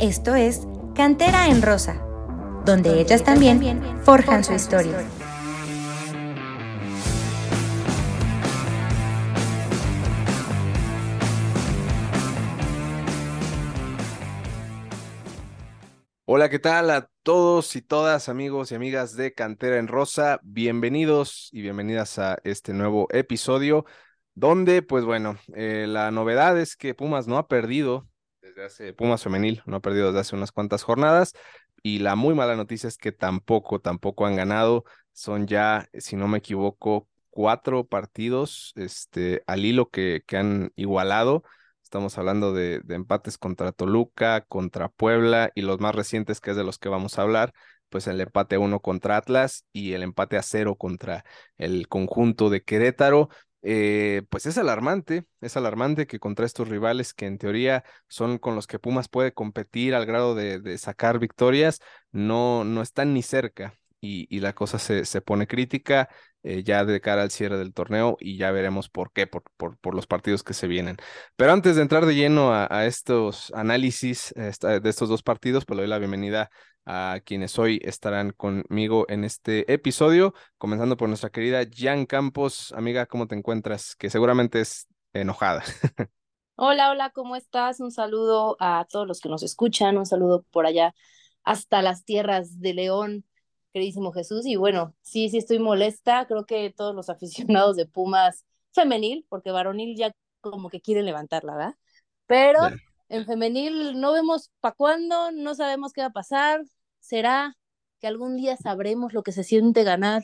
[0.00, 2.02] Esto es Cantera en Rosa,
[2.64, 3.60] donde ellas también
[4.02, 4.96] forjan su historia.
[16.24, 20.40] Hola, ¿qué tal a todos y todas amigos y amigas de Cantera en Rosa?
[20.42, 23.84] Bienvenidos y bienvenidas a este nuevo episodio
[24.34, 28.08] donde, pues bueno, eh, la novedad es que Pumas no ha perdido
[28.40, 31.32] desde hace, Pumas femenil no ha perdido desde hace unas cuantas jornadas
[31.82, 34.84] y la muy mala noticia es que tampoco, tampoco han ganado.
[35.12, 41.42] Son ya, si no me equivoco, cuatro partidos este, al hilo que, que han igualado
[41.90, 46.62] Estamos hablando de, empates contra Toluca, contra Puebla y los más recientes, que es de
[46.62, 47.52] los que vamos a hablar,
[47.88, 51.24] pues el empate a uno contra Atlas y el empate a cero contra
[51.58, 53.28] el conjunto de Querétaro.
[53.62, 58.54] Eh, pues es alarmante, es alarmante que contra estos rivales que en teoría son con
[58.54, 63.74] los que Pumas puede competir al grado de, sacar victorias, no, no están ni cerca
[64.00, 66.08] y, la cosa se, se pone crítica.
[66.42, 69.94] Eh, ya de cara al cierre del torneo y ya veremos por qué, por, por,
[69.94, 70.96] los partidos que se vienen.
[71.36, 75.82] Pero antes de entrar de lleno a, estos análisis de estos dos partidos, pues le
[75.82, 76.50] doy la bienvenida
[76.84, 82.72] a quienes hoy estarán conmigo en este episodio, comenzando por nuestra querida Jan Campos.
[82.76, 83.94] Amiga, ¿cómo te encuentras?
[83.96, 85.62] Que seguramente es enojada.
[86.62, 87.80] Hola, hola, ¿cómo estás?
[87.80, 90.94] Un saludo a todos los que nos escuchan, un saludo por allá
[91.42, 93.24] hasta las tierras de León
[93.72, 94.46] queridísimo Jesús.
[94.46, 96.26] Y bueno, sí, sí estoy molesta.
[96.26, 101.54] Creo que todos los aficionados de Pumas femenil, porque varonil ya como que quieren levantarla,
[101.54, 101.74] ¿verdad?
[102.26, 102.60] Pero
[103.10, 106.62] en femenil no vemos para cuándo, no sabemos qué va a pasar.
[107.00, 107.56] ¿Será
[108.00, 110.22] que algún día sabremos lo que se siente ganar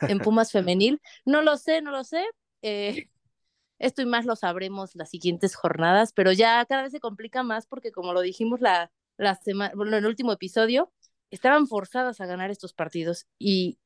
[0.00, 1.00] en Pumas femenil?
[1.26, 2.24] No lo sé, no lo sé.
[2.62, 3.08] Eh,
[3.78, 7.66] esto y más lo sabremos las siguientes jornadas, pero ya cada vez se complica más
[7.66, 10.90] porque como lo dijimos la, la semana, bueno, en el último episodio,
[11.30, 13.78] estaban forzadas a ganar estos partidos y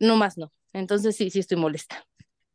[0.00, 0.52] no más no.
[0.72, 2.04] Entonces sí, sí estoy molesta.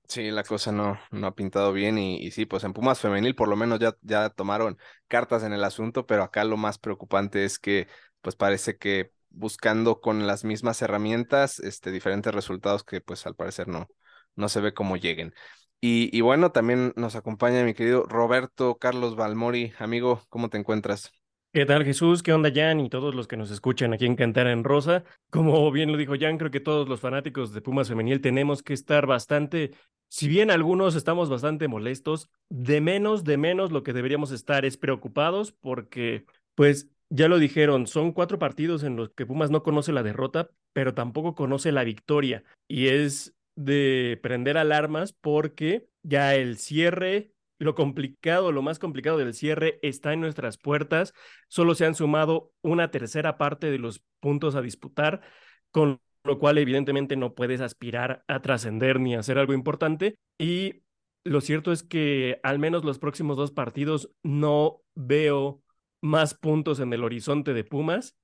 [0.09, 3.35] Sí, la cosa no, no ha pintado bien y, y, sí, pues en Pumas Femenil
[3.35, 4.77] por lo menos ya, ya tomaron
[5.09, 7.87] cartas en el asunto, pero acá lo más preocupante es que
[8.21, 13.67] pues parece que buscando con las mismas herramientas este, diferentes resultados que pues al parecer
[13.67, 13.89] no,
[14.35, 15.33] no se ve cómo lleguen.
[15.81, 19.73] Y, y bueno, también nos acompaña mi querido Roberto Carlos Balmori.
[19.77, 21.11] Amigo, ¿cómo te encuentras?
[21.57, 22.21] ¿Qué tal Jesús?
[22.21, 22.79] ¿Qué onda Jan?
[22.81, 25.03] Y todos los que nos escuchan aquí en Cantera en Rosa.
[25.31, 28.75] Como bien lo dijo Jan, creo que todos los fanáticos de Pumas Femenil tenemos que
[28.75, 29.71] estar bastante,
[30.07, 34.77] si bien algunos estamos bastante molestos, de menos, de menos lo que deberíamos estar es
[34.77, 39.91] preocupados porque, pues, ya lo dijeron, son cuatro partidos en los que Pumas no conoce
[39.91, 42.43] la derrota, pero tampoco conoce la victoria.
[42.67, 49.33] Y es de prender alarmas porque ya el cierre lo complicado, lo más complicado del
[49.33, 51.13] cierre está en nuestras puertas.
[51.47, 55.21] Solo se han sumado una tercera parte de los puntos a disputar,
[55.71, 60.19] con lo cual evidentemente no puedes aspirar a trascender ni a hacer algo importante.
[60.37, 60.83] Y
[61.23, 65.63] lo cierto es que al menos los próximos dos partidos no veo
[66.01, 68.15] más puntos en el horizonte de Pumas.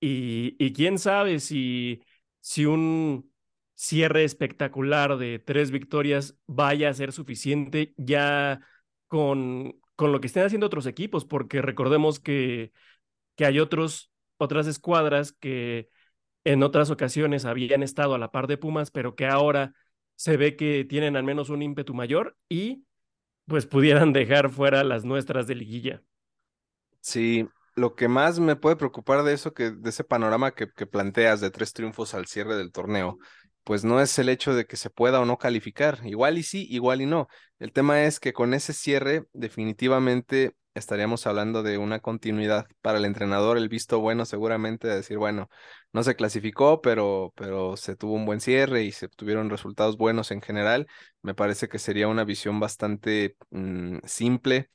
[0.00, 2.02] Y, y quién sabe si,
[2.40, 3.32] si un
[3.74, 7.94] cierre espectacular de tres victorias vaya a ser suficiente.
[7.96, 8.60] Ya
[9.12, 12.72] con, con lo que estén haciendo otros equipos, porque recordemos que,
[13.36, 15.90] que hay otros, otras escuadras que
[16.44, 19.74] en otras ocasiones habían estado a la par de Pumas, pero que ahora
[20.16, 22.86] se ve que tienen al menos un ímpetu mayor y
[23.46, 26.02] pues pudieran dejar fuera las nuestras de liguilla.
[27.02, 30.86] Sí, lo que más me puede preocupar de eso, que de ese panorama que, que
[30.86, 33.18] planteas de tres triunfos al cierre del torneo,
[33.64, 36.00] pues no es el hecho de que se pueda o no calificar.
[36.04, 37.28] Igual y sí, igual y no.
[37.58, 43.04] El tema es que con ese cierre definitivamente estaríamos hablando de una continuidad para el
[43.04, 45.48] entrenador, el visto bueno seguramente de decir, bueno,
[45.92, 50.30] no se clasificó, pero, pero se tuvo un buen cierre y se tuvieron resultados buenos
[50.30, 50.86] en general.
[51.22, 54.70] Me parece que sería una visión bastante mm, simple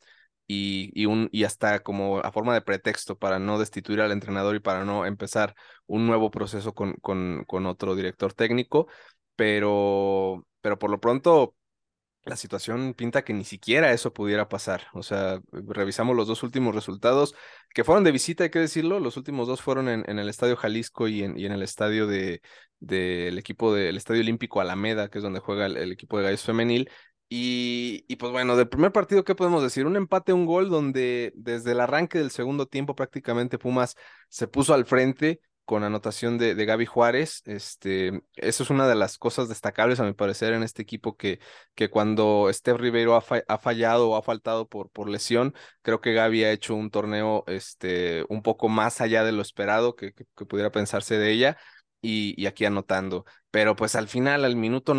[0.47, 4.55] y, y, un, y hasta como a forma de pretexto para no destituir al entrenador
[4.55, 5.55] y para no empezar
[5.85, 8.87] un nuevo proceso con, con, otro director técnico,
[9.35, 11.55] pero, pero por lo pronto
[12.23, 14.87] la situación pinta que ni siquiera eso pudiera pasar.
[14.93, 17.35] O sea, revisamos los dos últimos resultados
[17.73, 18.99] que fueron de visita, hay que decirlo.
[18.99, 22.41] Los últimos dos fueron en, el Estadio Jalisco y en, y en el estadio de
[22.79, 26.43] del equipo del Estadio Olímpico Alameda, que es donde juega el, el equipo de Gallos
[26.43, 26.89] Femenil.
[27.29, 29.85] Y, y, pues bueno, del primer partido, ¿qué podemos decir?
[29.85, 33.95] Un empate, un gol, donde desde el arranque del segundo tiempo prácticamente Pumas
[34.29, 37.41] se puso al frente con anotación de, de Gaby Juárez.
[37.45, 41.39] Este, eso es una de las cosas destacables, a mi parecer, en este equipo que,
[41.75, 46.45] que cuando Steph Ribeiro ha, fallado o ha faltado por, por lesión, creo que Gaby
[46.45, 50.71] ha hecho un torneo este, un poco más allá de lo esperado que, que, pudiera
[50.71, 51.57] pensarse de ella.
[51.99, 53.25] Y, y, aquí anotando.
[53.51, 54.93] Pero pues al final, al minuto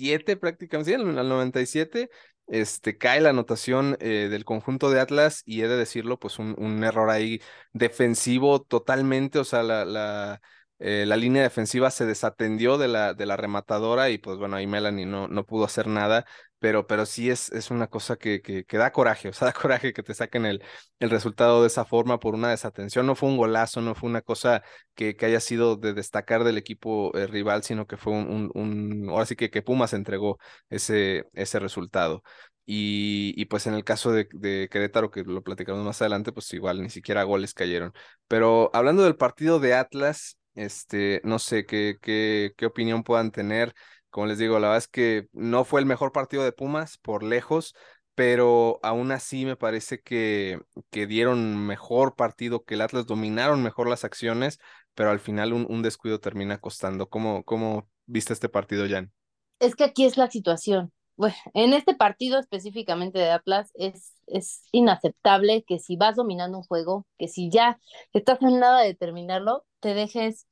[0.00, 2.10] 97 prácticamente, sí, al 97,
[2.48, 6.54] este, cae la anotación eh, del conjunto de Atlas y he de decirlo, pues un,
[6.58, 7.40] un error ahí
[7.72, 10.40] defensivo totalmente, o sea, la, la,
[10.78, 14.66] eh, la línea defensiva se desatendió de la, de la rematadora y pues bueno, ahí
[14.66, 16.24] Melanie no, no pudo hacer nada,
[16.60, 19.92] pero, pero sí es, es una cosa que, que, da coraje, o sea, da coraje
[19.92, 20.62] que te saquen el,
[21.00, 24.22] el resultado de esa forma por una desatención, no fue un golazo, no fue una
[24.22, 24.62] cosa
[24.94, 29.08] que, que haya sido de destacar del equipo eh, rival, sino que fue un, un,
[29.10, 32.22] ahora sí que, que Pumas entregó ese, ese resultado.
[32.66, 36.52] Y, y, pues en el caso de, de, Querétaro, que lo platicamos más adelante, pues
[36.52, 37.92] igual ni siquiera goles cayeron.
[38.28, 43.74] Pero hablando del partido de Atlas, este, no sé qué, qué, qué opinión puedan tener.
[44.10, 47.22] Como les digo, la verdad es que no fue el mejor partido de Pumas por
[47.22, 47.74] lejos,
[48.14, 50.60] pero aún así me parece que,
[50.90, 54.58] que dieron mejor partido, que el Atlas dominaron mejor las acciones,
[54.94, 57.08] pero al final un, un descuido termina costando.
[57.08, 59.12] ¿Cómo, ¿Cómo viste este partido, Jan?
[59.58, 64.62] Es que aquí es la situación bueno, en este partido específicamente de Atlas es, es
[64.72, 67.78] inaceptable que si vas dominando un juego, que si ya
[68.14, 70.46] estás en nada de terminarlo, te dejes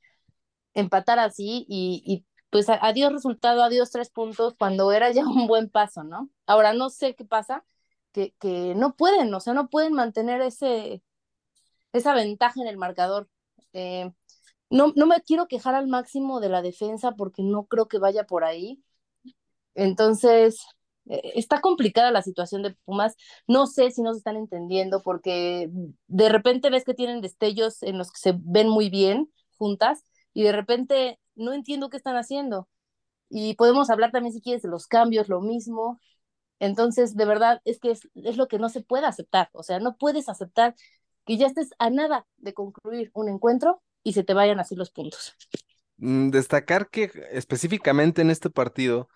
[0.75, 5.69] empatar así y, y pues adiós resultado, adiós tres puntos, cuando era ya un buen
[5.71, 6.31] paso, ¿no?
[6.47, 7.65] Ahora no sé qué pasa,
[8.13, 11.03] que, que no pueden, o sea, no pueden mantener ese,
[11.93, 13.29] esa ventaja en el marcador.
[13.75, 14.13] Eh,
[14.71, 18.25] no, no me quiero quejar al máximo de la defensa porque no creo que vaya
[18.25, 18.83] por ahí
[19.75, 20.61] entonces,
[21.09, 23.17] eh, está complicada la situación de Pumas.
[23.47, 25.71] No sé si no se están entendiendo porque
[26.09, 30.05] de repente ves que tienen destellos en los que se ven muy bien juntas
[30.39, 32.69] y de repente no entiendo qué están haciendo.
[33.29, 35.99] Y podemos hablar también si quieres de los cambios, lo mismo.
[36.61, 39.51] Entonces, de verdad, es que es, lo que no se puede aceptar.
[39.51, 40.77] O sea, no puedes aceptar
[41.27, 44.93] que ya estés a nada de concluir un encuentro y se te vayan así los
[44.93, 45.35] puntos.
[45.97, 49.09] Mm, destacar que específicamente en este partido,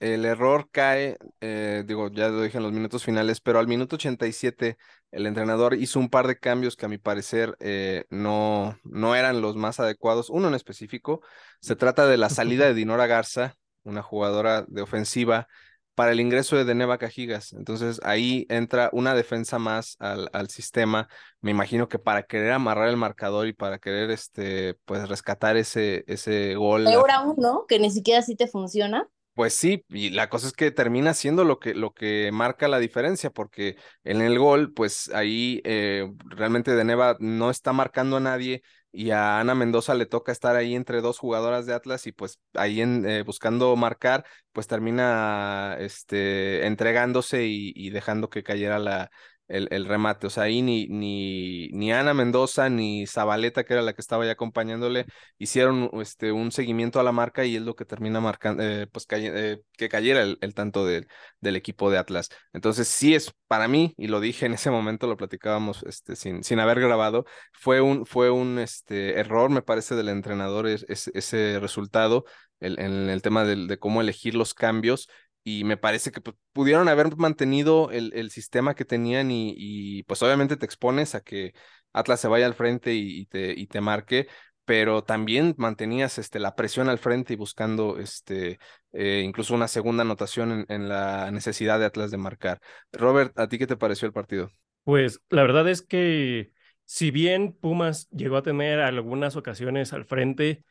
[0.00, 3.96] el error cae, eh, digo, ya lo dije en los minutos finales, pero al minuto
[3.96, 4.78] 87
[5.10, 9.42] el entrenador hizo un par de cambios que a mi parecer eh, no, no eran
[9.42, 10.30] los más adecuados.
[10.30, 11.20] Uno en específico,
[11.60, 15.48] se trata de la salida de Dinora Garza, una jugadora de ofensiva,
[15.94, 17.52] para el ingreso de Deneva Cajigas.
[17.52, 21.08] Entonces ahí entra una defensa más al, al, sistema.
[21.42, 26.04] Me imagino que para querer amarrar el marcador y para querer este, pues rescatar ese,
[26.06, 26.84] ese gol.
[26.84, 27.66] Peor aún, ¿no?
[27.66, 29.06] Que ni siquiera así te funciona.
[29.34, 32.78] Pues sí, y la cosa es que termina siendo lo que, lo que marca la
[32.78, 38.20] diferencia, porque en el gol, pues ahí eh, realmente De Neva no está marcando a
[38.20, 38.62] nadie
[38.92, 42.38] y a Ana Mendoza le toca estar ahí entre dos jugadoras de Atlas y pues
[42.54, 49.10] ahí en, eh, buscando marcar, pues termina este, entregándose y, y dejando que cayera la,
[49.50, 50.26] el, el, remate.
[50.26, 54.24] O sea, ahí ni, ni, ni Ana Mendoza ni Zabaleta, que era la que estaba
[54.24, 55.06] ya acompañándole,
[55.38, 59.06] hicieron este, un seguimiento a la marca y es lo que termina marcando, eh, pues
[59.10, 61.06] eh, que cayera el, el tanto de,
[61.40, 62.28] del equipo de Atlas.
[62.52, 66.44] Entonces, sí es para mí, y lo dije en ese momento, lo platicábamos este, sin,
[66.44, 71.10] sin haber grabado, fue un, fue un este, error, me parece, del entrenador es, es,
[71.14, 72.24] ese resultado
[72.60, 75.08] el, en el tema de, de cómo elegir los cambios
[75.42, 80.22] y me parece que pues, pudieron haber mantenido el, el sistema que tenían y, pues
[80.22, 81.54] obviamente te expones a que
[81.92, 84.28] Atlas se vaya al frente y, y, te, y te marque,
[84.64, 88.58] pero también mantenías este, la presión al frente y buscando este,
[88.92, 92.60] eh, incluso una segunda anotación en, en, la necesidad de Atlas de marcar.
[92.92, 94.50] Robert, ¿a ti qué te pareció el partido?
[94.84, 96.52] Pues la verdad es que
[96.84, 100.64] si bien Pumas llegó a tener algunas ocasiones al frente,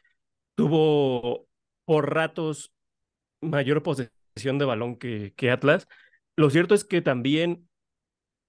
[0.56, 1.48] tuvo
[1.86, 2.72] por ratos
[3.42, 5.88] mayor posesión de balón que, que Atlas.
[6.36, 7.68] Lo cierto es que también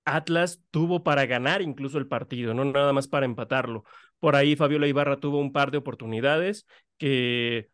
[0.05, 3.85] Atlas tuvo para ganar incluso el partido, no nada más para empatarlo.
[4.19, 6.67] Por ahí Fabiola Ibarra tuvo un par de oportunidades
[6.99, 7.71] que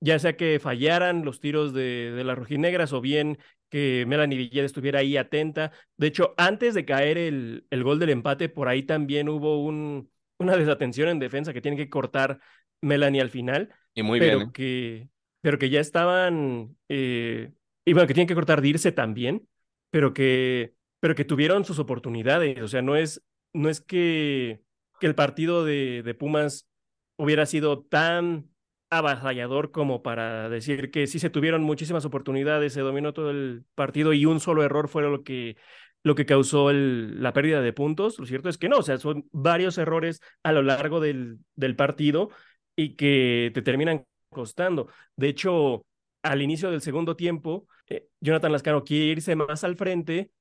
[0.00, 4.64] ya sea que fallaran los tiros de, de las rojinegras o bien que Melanie Villeda
[4.64, 5.72] estuviera ahí atenta.
[5.96, 10.10] De hecho, antes de caer el, el gol del empate, por ahí también hubo un,
[10.38, 12.40] una desatención en defensa que tiene que cortar
[12.80, 13.74] Melanie al final.
[13.94, 14.48] Y muy pero bien.
[14.48, 14.52] ¿eh?
[14.54, 15.08] Que,
[15.40, 17.52] pero que ya estaban eh,
[17.88, 19.48] y bueno, que tienen que cortar de irse también,
[19.90, 22.60] pero que, pero que tuvieron sus oportunidades.
[22.62, 24.62] O sea, no es, no es que,
[25.00, 26.68] que el partido de, de Pumas
[27.16, 28.50] hubiera sido tan
[28.90, 34.12] avasallador como para decir que sí se tuvieron muchísimas oportunidades, se dominó todo el partido
[34.14, 35.56] y un solo error fue lo que
[36.04, 38.18] lo que causó el, la pérdida de puntos.
[38.18, 41.76] Lo cierto es que no, o sea, son varios errores a lo largo del, del
[41.76, 42.30] partido
[42.76, 44.88] y que te terminan costando.
[45.16, 45.84] De hecho,
[46.22, 50.32] al inicio del segundo tiempo, eh, Jonathan Lascano quiere irse más al frente.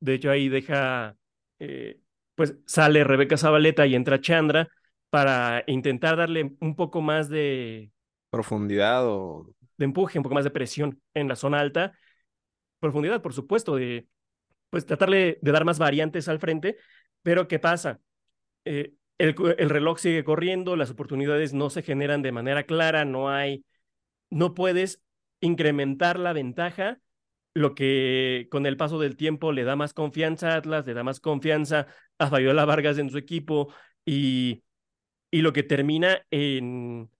[0.00, 1.16] De hecho, ahí deja,
[1.58, 2.00] eh,
[2.34, 4.68] pues sale Rebeca Zabaleta y entra Chandra
[5.10, 7.90] para intentar darle un poco más de
[8.30, 11.92] profundidad o de empuje, un poco más de presión en la zona alta.
[12.80, 14.06] Profundidad, por supuesto, de
[14.70, 16.76] pues tratarle de dar más variantes al frente.
[17.22, 18.00] Pero ¿qué pasa?
[18.64, 23.30] Eh, el, el reloj sigue corriendo, las oportunidades no se generan de manera clara, no
[23.30, 23.64] hay,
[24.28, 25.02] no puedes
[25.40, 27.00] incrementar la ventaja,
[27.54, 31.04] lo que con el paso del tiempo le da más confianza a Atlas, le da
[31.04, 31.86] más confianza
[32.18, 33.72] a Fabiola Vargas en su equipo
[34.04, 34.62] y,
[35.30, 37.10] y lo que termina en,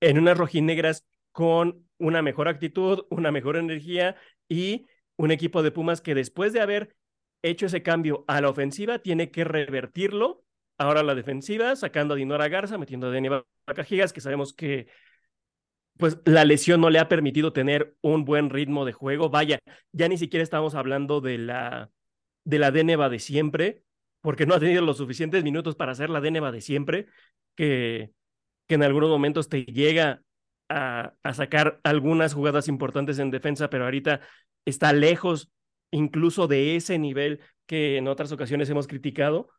[0.00, 4.16] en unas rojinegras con una mejor actitud, una mejor energía
[4.48, 4.86] y
[5.16, 6.96] un equipo de Pumas que después de haber
[7.42, 10.44] hecho ese cambio a la ofensiva tiene que revertirlo.
[10.80, 13.28] Ahora a la defensiva, sacando a Dinora Garza, metiendo a Dani
[13.74, 14.86] Cajigas, que sabemos que
[15.98, 19.30] pues la lesión no le ha permitido tener un buen ritmo de juego.
[19.30, 19.58] Vaya,
[19.92, 21.90] ya ni siquiera estamos hablando de la
[22.44, 23.82] de la Deneva de siempre,
[24.22, 27.06] porque no ha tenido los suficientes minutos para hacer la Deneva de siempre,
[27.54, 28.10] que,
[28.66, 30.22] que en algunos momentos te llega
[30.70, 34.22] a, a sacar algunas jugadas importantes en defensa, pero ahorita
[34.64, 35.50] está lejos
[35.90, 39.50] incluso de ese nivel que en otras ocasiones hemos criticado.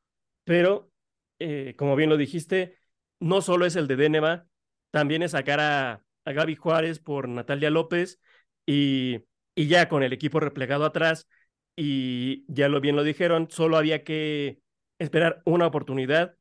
[0.43, 0.91] Pero,
[1.39, 2.79] eh, como bien lo dijiste,
[3.19, 4.47] no solo es el de Deneva,
[4.91, 8.19] también es sacar a, a Gaby Juárez por Natalia López
[8.65, 11.27] y, y ya con el equipo replegado atrás
[11.75, 14.61] y ya lo bien lo dijeron, solo había que
[14.99, 16.35] esperar una oportunidad.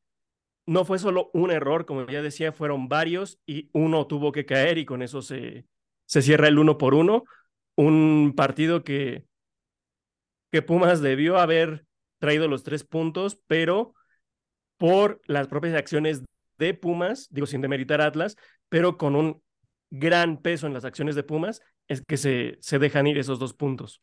[0.66, 4.76] No fue solo un error, como ya decía, fueron varios y uno tuvo que caer
[4.76, 5.64] y con eso se,
[6.04, 7.24] se cierra el uno por uno.
[7.74, 9.24] Un partido que,
[10.52, 11.86] que Pumas debió haber
[12.18, 13.94] traído los tres puntos, pero
[14.76, 16.24] por las propias acciones
[16.58, 18.36] de Pumas, digo sin demeritar Atlas,
[18.68, 19.42] pero con un
[19.90, 23.54] gran peso en las acciones de Pumas es que se, se dejan ir esos dos
[23.54, 24.02] puntos.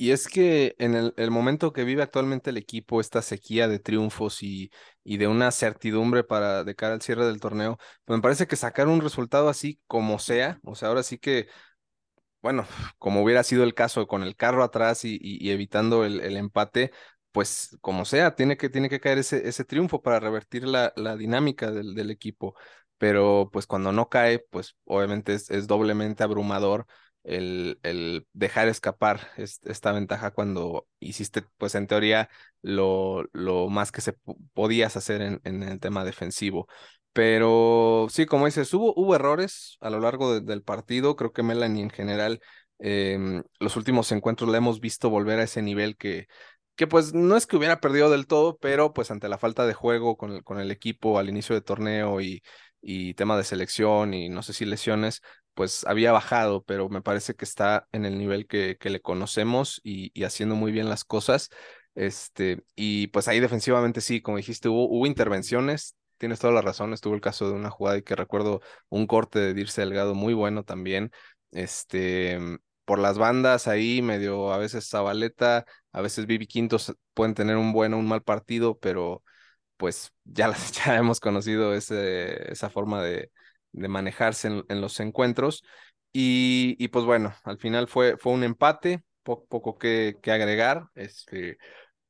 [0.00, 4.44] Y es que en el, momento que vive actualmente el equipo, esta sequía de triunfos
[4.44, 4.70] y,
[5.02, 8.54] y, de una certidumbre para de cara al cierre del torneo, pues me parece que
[8.54, 11.48] sacar un resultado así como sea, o sea, ahora sí que,
[12.42, 12.66] bueno,
[12.98, 16.92] como hubiera sido el caso con el carro atrás y, y, evitando el, el, empate,
[17.32, 21.16] pues como sea, tiene que, tiene que caer ese, ese triunfo para revertir la, la
[21.16, 22.54] dinámica del, del equipo
[22.98, 26.86] pero pues cuando no cae, pues obviamente es, doblemente abrumador
[27.24, 32.28] el, el dejar escapar esta ventaja cuando hiciste, pues en teoría,
[32.62, 34.14] lo, lo más que se
[34.54, 36.68] podías hacer en, en, el tema defensivo.
[37.12, 41.16] Pero sí, como dices, hubo, hubo errores a lo largo del partido.
[41.16, 42.40] Creo que Melanie en general,
[42.78, 46.28] em, los últimos encuentros la hemos visto volver a ese nivel que,
[46.76, 49.74] que pues no es que hubiera perdido del todo, pero pues ante la falta de
[49.74, 52.42] juego con el, con el equipo al inicio de torneo y
[52.80, 55.22] y tema de selección y no sé si lesiones,
[55.54, 59.80] pues había bajado, pero me parece que está en el nivel que, que le conocemos
[59.82, 61.50] y, y, haciendo muy bien las cosas.
[61.94, 66.92] Este, y pues ahí defensivamente sí, como dijiste, hubo, hubo intervenciones, tienes toda la razón,
[66.92, 70.34] estuvo el caso de una jugada y que recuerdo un corte de Dirce Delgado muy
[70.34, 71.10] bueno también.
[71.50, 72.38] Este,
[72.84, 77.72] por las bandas ahí, medio a veces Zabaleta, a veces Vivi Quintos pueden tener un
[77.72, 79.22] buen o un mal partido, pero
[79.78, 80.52] pues ya,
[80.86, 83.30] ya hemos conocido ese, esa forma de,
[83.72, 85.62] de manejarse en, los encuentros.
[86.12, 90.88] Y, y, pues bueno, al final fue, fue un empate, poco que, que, agregar.
[90.94, 91.58] Este,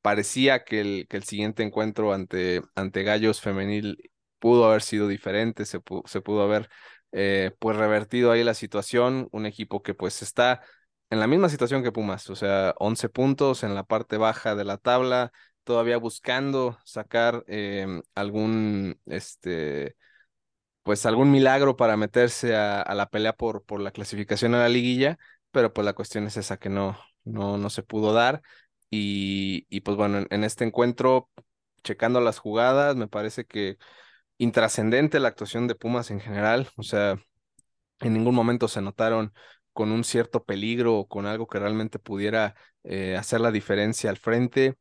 [0.01, 5.65] parecía que el, que el siguiente encuentro ante, ante Gallos Femenil pudo haber sido diferente,
[5.65, 6.69] se, se pudo haber
[7.11, 10.61] eh, pues revertido ahí la situación, un equipo que pues está
[11.09, 14.63] en la misma situación que Pumas, o sea, 11 puntos en la parte baja de
[14.63, 15.31] la tabla,
[15.69, 19.95] todavía buscando sacar em, algún, este,
[20.81, 25.19] pues algún milagro para meterse a, la pelea por, por la clasificación a la liguilla,
[25.51, 28.41] pero pues la cuestión es esa que no, no, no se pudo dar.
[28.89, 31.29] Y, y pues bueno, en, este encuentro,
[31.83, 33.77] checando las jugadas, me parece que
[34.39, 37.19] intrascendente la actuación de Pumas en general, o sea,
[37.99, 39.33] en ningún momento se notaron
[39.73, 44.17] con un cierto peligro o con algo que realmente pudiera eh, hacer la diferencia al
[44.17, 44.77] frente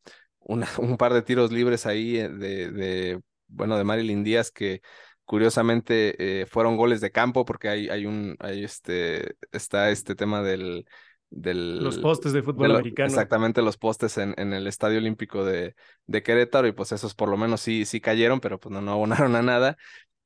[0.78, 4.82] un par de tiros libres ahí eh, de, de, bueno, de Marilyn Díaz que
[5.24, 10.42] curiosamente eh, fueron goles de campo porque hay, hay un, hay este, está este tema
[10.42, 10.86] del,
[11.30, 13.08] del, los postes de fútbol americano.
[13.08, 15.74] Exactamente, los postes en, en el Estadio Olímpico de,
[16.06, 18.92] de, Querétaro, y pues esos por lo menos sí, sí cayeron, pero pues no, no
[18.92, 19.76] abonaron a nada.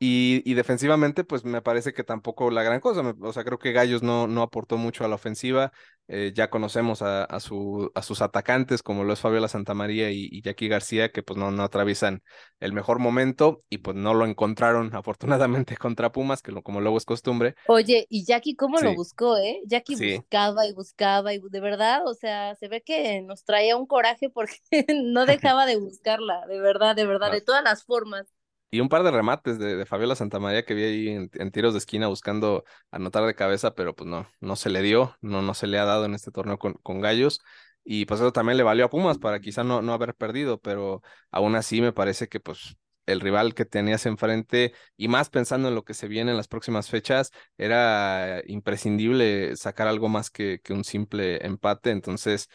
[0.04, 3.02] Y, defensivamente, pues me parece que tampoco la gran cosa.
[3.20, 5.70] O sea, creo que Gallos no, no aportó mucho a la ofensiva.
[6.08, 10.28] Eh, ya conocemos a, a, su, a, sus atacantes, como lo es Fabiola Santamaría y,
[10.28, 12.20] y Jackie García, que pues no, no atraviesan
[12.58, 16.98] el mejor momento y pues no lo encontraron afortunadamente contra Pumas, que lo, como luego
[16.98, 17.54] es costumbre.
[17.68, 19.60] Oye, y Jackie, ¿cómo lo buscó, eh?
[19.66, 23.86] Jackie buscaba y buscaba y de verdad, o sea, se ve que nos traía un
[23.86, 24.56] coraje porque
[25.04, 28.26] no dejaba de buscarla, de verdad, de verdad, de todas las formas.
[28.72, 31.78] Y un par de remates de, de Fabiola Santamaría que vi ahí en, tiros de
[31.78, 35.66] esquina buscando anotar de cabeza, pero pues no, no se le dio, no, no se
[35.66, 37.40] le ha dado en este torneo con, con Gallos.
[37.84, 41.02] Y pues eso también le valió a Pumas para quizá no, no haber perdido, pero
[41.30, 45.74] aún así me parece que pues el rival que tenías enfrente y más pensando en
[45.74, 50.72] lo que se viene en las próximas fechas, era imprescindible sacar algo más que, que
[50.72, 51.90] un simple empate.
[51.90, 52.48] Entonces,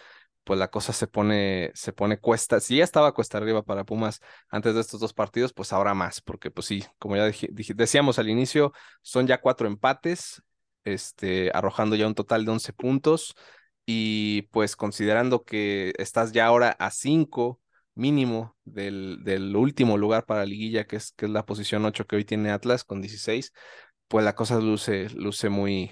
[0.47, 2.61] pues la cosa se pone, se pone cuesta.
[2.61, 6.21] Si ya estaba cuesta arriba para Pumas antes de estos dos partidos, pues ahora más,
[6.21, 7.29] porque pues sí, como ya
[7.75, 10.41] decíamos al inicio, son ya cuatro empates,
[10.85, 13.35] este, arrojando ya un total de 11 puntos.
[13.85, 17.59] Y pues considerando que estás ya ahora a cinco
[17.93, 22.07] mínimo del, del último lugar para la liguilla, que es, que es la posición 8
[22.07, 23.51] que hoy tiene Atlas con 16,
[24.07, 25.91] pues la cosa luce, luce muy,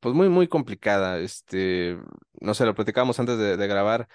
[0.00, 1.18] pues muy, muy complicada.
[1.20, 1.98] Este,
[2.40, 4.08] no sé, lo platicábamos antes de, grabar.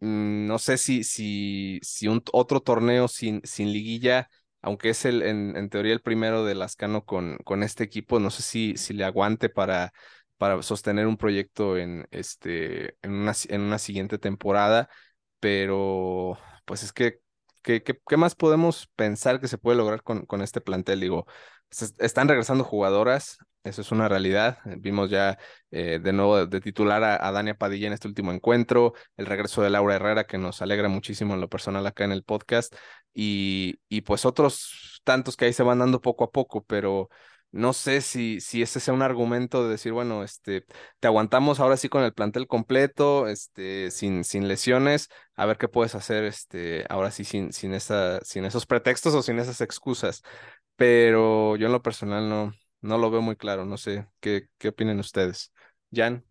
[0.00, 4.28] Mm, no sé si, si, si un otro torneo sin, sin liguilla,
[4.62, 8.30] aunque es el, en, en teoría el primero de Lascano con, con este equipo, no
[8.30, 9.92] sé si, si le aguante para,
[10.38, 14.88] para sostener un proyecto en, este, en, una, en una siguiente temporada,
[15.40, 17.20] pero pues es que,
[17.62, 21.00] ¿qué, qué, más podemos pensar que se puede lograr con, con este plantel?
[21.00, 21.26] Digo,
[21.98, 24.58] están regresando jugadoras, eso es una realidad.
[24.78, 25.38] Vimos ya
[25.70, 29.70] eh, de nuevo de titular a, Dania Padilla en este último encuentro, el regreso de
[29.70, 32.74] Laura Herrera, que nos alegra muchísimo en lo personal acá en el podcast,
[33.14, 37.08] y, y pues otros tantos que ahí se van dando poco a poco, pero
[37.52, 40.64] no sé si, si ese sea un argumento de decir, bueno, este,
[41.00, 45.68] te aguantamos ahora sí con el plantel completo, este, sin, sin lesiones, a ver qué
[45.68, 50.22] puedes hacer, este, ahora sí sin, sin, esa, sin esos pretextos o sin esas excusas.
[50.76, 54.68] Pero yo en lo personal no, no lo veo muy claro, no sé, ¿qué, qué
[54.68, 55.52] opinan ustedes?
[55.92, 56.24] Jan.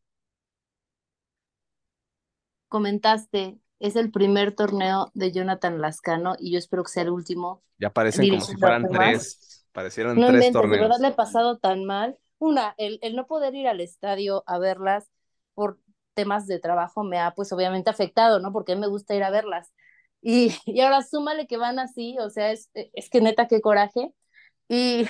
[2.67, 7.62] Comentaste, es el primer torneo de Jonathan Lascano y yo espero que sea el último.
[7.77, 10.79] Ya parecen como si fueran tres, parecieron tres torneos.
[10.81, 12.17] De verdad le he pasado tan mal.
[12.39, 15.10] Una, el, el no poder ir al estadio a verlas
[15.54, 15.80] por
[16.13, 18.51] temas de trabajo me ha pues obviamente afectado, ¿no?
[18.54, 19.73] Porque a mí me gusta ir a verlas.
[20.21, 24.13] Y, y ahora súmale que van así, o sea, es, es que neta qué coraje.
[24.69, 25.06] Y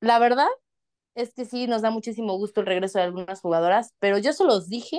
[0.00, 0.48] la verdad
[1.14, 4.44] es que sí, nos da muchísimo gusto el regreso de algunas jugadoras, pero yo se
[4.44, 4.98] los dije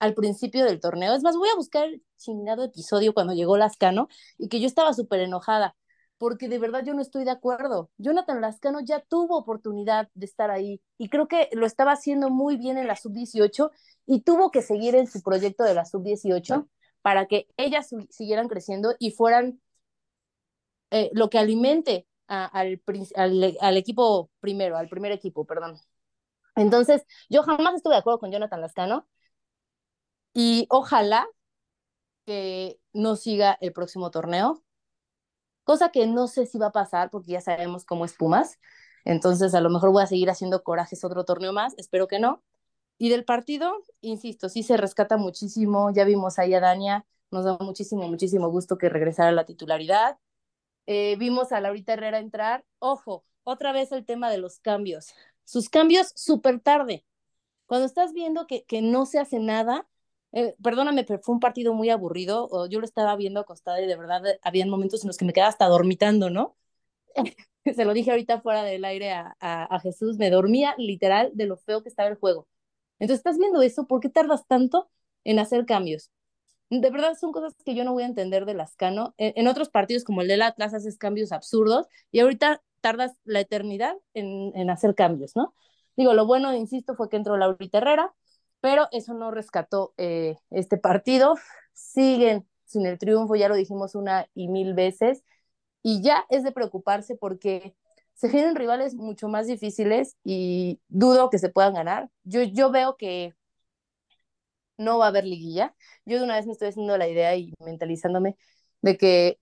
[0.00, 1.14] al principio del torneo.
[1.14, 4.94] Es más, voy a buscar el chingado episodio cuando llegó Lascano y que yo estaba
[4.94, 5.76] súper enojada,
[6.18, 7.90] porque de verdad yo no estoy de acuerdo.
[7.98, 12.56] Jonathan Lascano ya tuvo oportunidad de estar ahí y creo que lo estaba haciendo muy
[12.56, 13.70] bien en la sub-18
[14.06, 16.68] y tuvo que seguir en su proyecto de la sub-18
[17.02, 19.60] para que ellas siguieran creciendo y fueran
[20.90, 22.80] eh, lo que alimente al,
[23.60, 25.78] al, equipo primero, al primer equipo, perdón.
[26.56, 29.08] Entonces, yo jamás estuve de acuerdo con Jonathan Lascano
[30.34, 31.26] y ojalá
[32.26, 34.62] que no siga el próximo torneo,
[35.64, 38.58] cosa que no sé si va a pasar porque ya sabemos cómo es Pumas,
[39.04, 42.42] entonces a lo mejor voy a seguir haciendo corajes otro torneo más, espero que no.
[42.98, 47.56] Y del partido, insisto, sí se rescata muchísimo, ya vimos ahí a Dania, nos da
[47.60, 50.18] muchísimo, muchísimo gusto que regresara a la titularidad.
[50.92, 52.64] Eh, vimos a Laurita Herrera entrar.
[52.80, 55.14] Ojo, otra vez el tema de los cambios.
[55.44, 57.06] Sus cambios súper tarde.
[57.66, 59.86] Cuando estás viendo que, que no se hace nada,
[60.32, 62.48] eh, perdóname, pero fue un partido muy aburrido.
[62.68, 65.50] Yo lo estaba viendo acostada y de verdad había momentos en los que me quedaba
[65.50, 66.56] hasta dormitando, ¿no?
[67.64, 71.46] se lo dije ahorita fuera del aire a, a, a, Jesús, me dormía literal de
[71.46, 72.48] lo feo que estaba el juego.
[72.98, 73.86] Entonces, ¿estás viendo eso?
[73.86, 74.90] ¿Por qué tardas tanto
[75.22, 76.10] en hacer cambios?
[76.70, 79.14] De verdad son cosas que yo no voy a entender de Lascano.
[79.18, 83.40] En, en otros partidos como el del Atlas haces cambios absurdos y ahorita tardas la
[83.40, 85.54] eternidad en, en hacer cambios, ¿no?
[85.96, 88.14] Digo, lo bueno, insisto, fue que entró Laurita Herrera,
[88.60, 91.34] pero eso no rescató eh, este partido.
[91.72, 95.24] Siguen sin el triunfo, ya lo dijimos una y mil veces,
[95.82, 97.74] y ya es de preocuparse porque
[98.14, 102.10] se vienen rivales mucho más difíciles y dudo que se puedan ganar.
[102.24, 103.34] Yo, yo veo que
[104.80, 105.74] no va a haber liguilla.
[106.04, 108.36] Yo de una vez me estoy haciendo la idea y mentalizándome
[108.82, 109.40] de que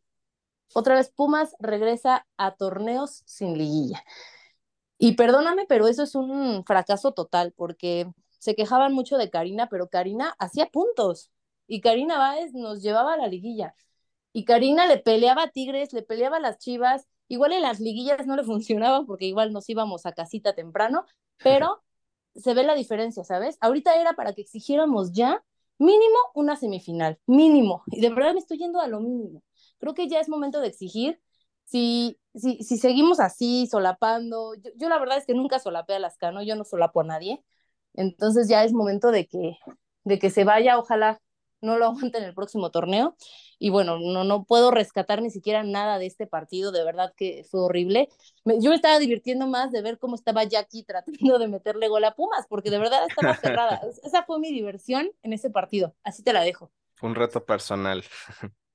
[0.74, 4.04] otra vez Pumas regresa a torneos sin liguilla.
[4.98, 9.88] Y perdóname, pero eso es un fracaso total, porque se quejaban mucho de Karina, pero
[9.88, 11.30] Karina hacía puntos.
[11.66, 13.74] Y Karina Báez nos llevaba a la liguilla.
[14.32, 18.26] Y Karina le peleaba a Tigres, le peleaba a las Chivas, igual en las liguillas
[18.26, 21.04] no le funcionaba porque igual nos íbamos a casita temprano,
[21.42, 21.82] pero
[22.34, 23.56] se ve la diferencia, ¿sabes?
[23.60, 25.44] Ahorita era para que exigiéramos ya
[25.78, 27.82] mínimo una semifinal, mínimo.
[27.86, 29.42] Y de verdad me estoy yendo a lo mínimo.
[29.78, 31.20] Creo que ya es momento de exigir.
[31.64, 35.98] Si, si, si seguimos así, solapando, yo, yo la verdad es que nunca solapé a
[35.98, 37.44] Lascano, yo no solapo a nadie.
[37.94, 39.58] Entonces ya es momento de que,
[40.04, 41.20] de que se vaya, ojalá
[41.60, 43.16] no lo aguante en el próximo torneo.
[43.58, 47.44] Y bueno, no, no puedo rescatar ni siquiera nada de este partido, de verdad que
[47.50, 48.08] fue horrible.
[48.44, 52.14] yo me estaba divirtiendo más de ver cómo estaba Jackie tratando de meterle gol a
[52.14, 53.80] Pumas, porque de verdad estaba cerrada.
[54.02, 56.70] Esa fue mi diversión en ese partido, así te la dejo.
[57.02, 58.04] Un reto personal.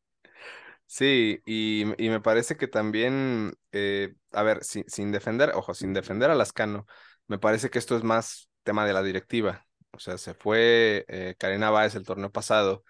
[0.85, 5.91] Sí, y, y, me parece que también, eh, a ver, sin, sin defender, ojo, sin
[5.91, 6.85] defender a Lascano,
[7.25, 9.65] me parece que esto es más tema de la directiva.
[9.93, 12.83] O sea, se fue eh, Karina Báez el torneo pasado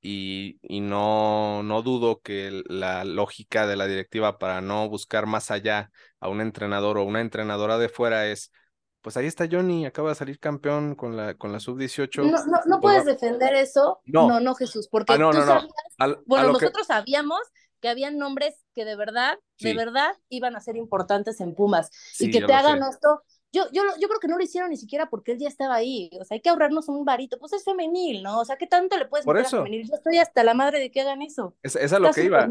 [0.00, 5.50] y, y no, no dudo que la lógica de la directiva para no buscar más
[5.50, 8.52] allá a un entrenador o una entrenadora de fuera es,
[9.00, 12.22] pues ahí está Johnny, acaba de salir campeón con la, con la sub-18.
[12.24, 14.00] No, no, no puedes defender eso.
[14.04, 17.40] No, no, Jesús, porque ah, tú sabías, bueno, nosotros sabíamos
[17.80, 22.30] que habían nombres que de verdad, de verdad iban a ser importantes en Pumas y
[22.30, 25.32] que te hagan esto yo, yo, yo creo que no lo hicieron ni siquiera porque
[25.32, 26.10] él ya estaba ahí.
[26.20, 27.38] O sea, hay que ahorrarnos un varito.
[27.38, 28.40] Pues es femenil, ¿no?
[28.40, 29.58] O sea, ¿qué tanto le puedes Por eso.
[29.58, 29.88] a femenil?
[29.88, 31.54] Yo estoy hasta la madre de que hagan eso.
[31.62, 32.48] Es, es a lo que iba.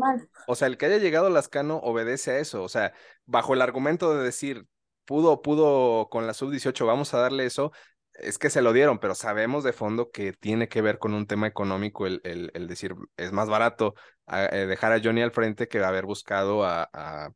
[0.48, 2.64] O sea, el que haya llegado a Lascano obedece a eso.
[2.64, 2.94] O sea,
[3.26, 4.66] bajo el argumento de decir,
[5.06, 7.72] pudo, pudo con la sub-18, vamos a darle eso,
[8.14, 11.26] es que se lo dieron, pero sabemos de fondo que tiene que ver con un
[11.26, 13.96] tema económico el, el, el decir, es más barato
[14.28, 17.32] eh, dejar a Johnny al frente que haber buscado a, a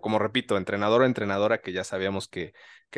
[0.00, 2.52] como, repito, entrenador o entrenadora que ya sabíamos que,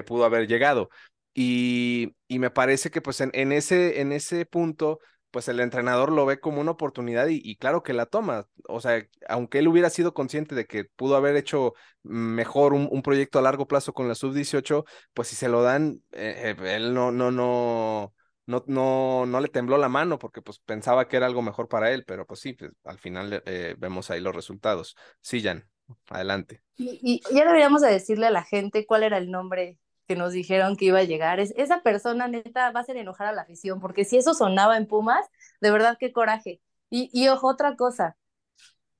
[0.06, 0.90] pudo haber llegado.
[1.34, 6.72] Y, me parece que pues en, ese, punto, pues el entrenador lo ve como una
[6.72, 8.46] oportunidad y, claro que la toma.
[8.68, 13.02] O sea, aunque él hubiera sido consciente de que pudo haber hecho mejor un, un
[13.02, 16.94] proyecto a largo plazo con la sub-18, pues si se lo dan, eh, eh, él
[16.94, 18.12] no, no, no,
[18.46, 21.90] no, no, no le tembló la mano porque pues pensaba que era algo mejor para
[21.92, 24.96] él, pero pues sí, pues, al final eh, vemos ahí los resultados.
[25.20, 25.68] Sí, Jan.
[26.08, 26.62] Adelante.
[26.76, 30.86] Y, ya deberíamos decirle a la gente cuál era el nombre que nos dijeron que
[30.86, 31.40] iba a llegar.
[31.40, 34.76] Es, esa persona neta va a hacer enojar a la afición, porque si eso sonaba
[34.76, 35.26] en Pumas,
[35.60, 36.60] de verdad qué coraje.
[36.90, 38.16] Y, ojo, otra cosa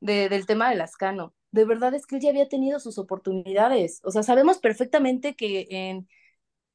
[0.01, 1.35] de, del tema de Lascano.
[1.51, 4.01] De verdad es que él ya había tenido sus oportunidades.
[4.05, 6.09] O sea, sabemos perfectamente que en,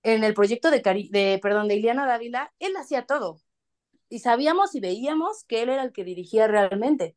[0.03, 3.41] en el proyecto de, de, perdón, de Iliana Dávila, él hacía todo.
[4.09, 7.15] Y sabíamos y veíamos que él era el que dirigía realmente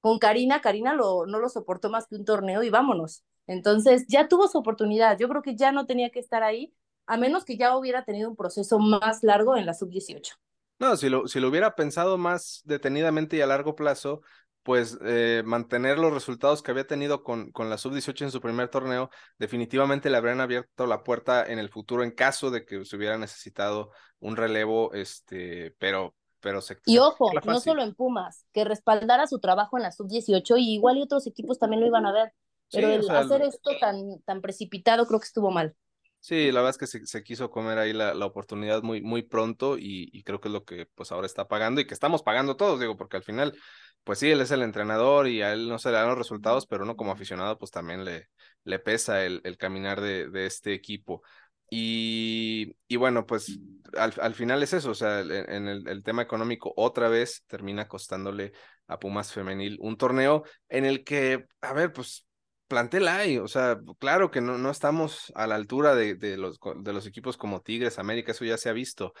[0.00, 3.24] con Karina, Karina lo, no lo soportó más que un torneo y vámonos.
[3.46, 5.18] Entonces ya tuvo su oportunidad.
[5.18, 6.74] Yo creo que ya no tenía que estar ahí,
[7.06, 10.34] a menos que ya hubiera tenido un proceso más largo en la sub-18.
[10.78, 14.20] No, si lo, si lo hubiera pensado más detenidamente y a largo plazo,
[14.62, 18.68] pues eh, mantener los resultados que había tenido con, con la sub-18 en su primer
[18.68, 22.96] torneo, definitivamente le habrían abierto la puerta en el futuro en caso de que se
[22.96, 29.26] hubiera necesitado un relevo, este, pero pero Y ojo, no solo en Pumas, que respaldara
[29.26, 32.32] su trabajo en la sub-18 y igual y otros equipos también lo iban a ver.
[32.70, 35.74] Pero el hacer esto tan, tan precipitado creo que estuvo mal.
[36.20, 39.22] Sí, la verdad es que se, se quiso comer ahí la, la, oportunidad muy, muy
[39.22, 42.22] pronto y, y, creo que es lo que pues ahora está pagando y que estamos
[42.22, 43.56] pagando todos, digo, porque al final,
[44.02, 46.66] pues sí, él es el entrenador y a él no se le dan los resultados,
[46.66, 48.28] pero uno como aficionado pues también le,
[48.64, 51.22] le pesa el, el caminar de, de este equipo.
[51.70, 53.58] Y, y, bueno, pues
[53.96, 57.88] al, al, final es eso, o sea, en el, el, tema económico otra vez termina
[57.88, 58.52] costándole
[58.86, 62.26] a Pumas Femenil un torneo en el que, a ver, pues
[62.68, 66.58] plantel hay, o sea, claro que no, no estamos a la altura de, de, los,
[66.76, 69.14] de los equipos como Tigres, América, eso ya se ha visto,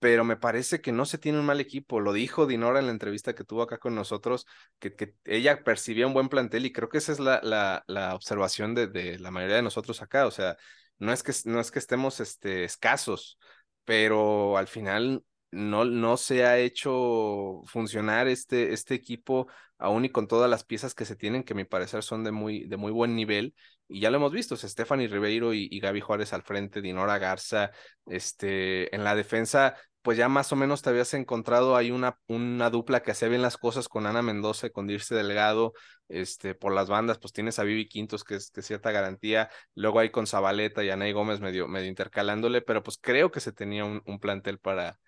[0.00, 2.00] pero me parece que no se tiene un mal equipo.
[2.00, 4.46] Lo dijo Dinora en la entrevista que tuvo acá con nosotros,
[4.78, 8.14] que, que ella percibía un buen plantel y creo que esa es la, la, la
[8.14, 10.26] observación de, de, la mayoría de nosotros acá.
[10.26, 10.56] O sea,
[10.98, 13.38] no es que, no es que estemos este, escasos,
[13.84, 20.28] pero al final no, no se ha hecho funcionar este, este equipo aún y con
[20.28, 22.92] todas las piezas que se tienen, que a mi parecer son de muy, de muy
[22.92, 23.54] buen nivel.
[23.86, 27.70] Y ya lo hemos visto, Stephanie Ribeiro y, y Gaby Juárez al frente, Dinora Garza,
[28.06, 29.76] este, en la defensa
[30.08, 33.42] pues ya más o menos te habías encontrado ahí una, una dupla que hacía bien
[33.42, 35.74] las cosas con Ana Mendoza y con Dirce Delgado,
[36.08, 39.98] este, por las bandas, pues tienes a Vivi Quintos, que es, que cierta garantía, luego
[39.98, 44.18] ahí con Zabaleta y Anay Gómez medio, intercalándole, pero pues creo que se tenía un,
[44.18, 44.98] plantel para,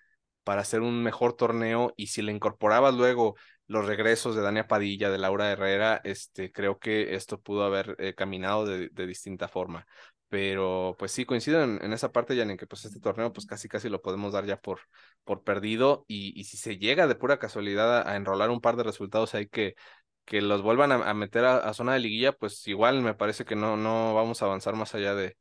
[0.43, 3.33] para hacer un mejor torneo y si le incorporabas luego
[3.65, 8.13] los regresos de Dania Padilla, de Laura Herrera, este, creo que esto pudo haber eh,
[8.13, 9.87] caminado de, distinta forma.
[10.31, 13.45] Pero pues sí, coincido en, en, esa parte ya en que pues este torneo pues
[13.45, 14.79] casi casi lo podemos dar ya por,
[15.25, 18.77] por perdido y, y si se llega de pura casualidad a, a, enrolar un par
[18.77, 19.75] de resultados ahí que,
[20.23, 23.75] que los vuelvan a, meter a, zona de liguilla, pues igual me parece que no,
[23.75, 25.35] no vamos a avanzar más allá de,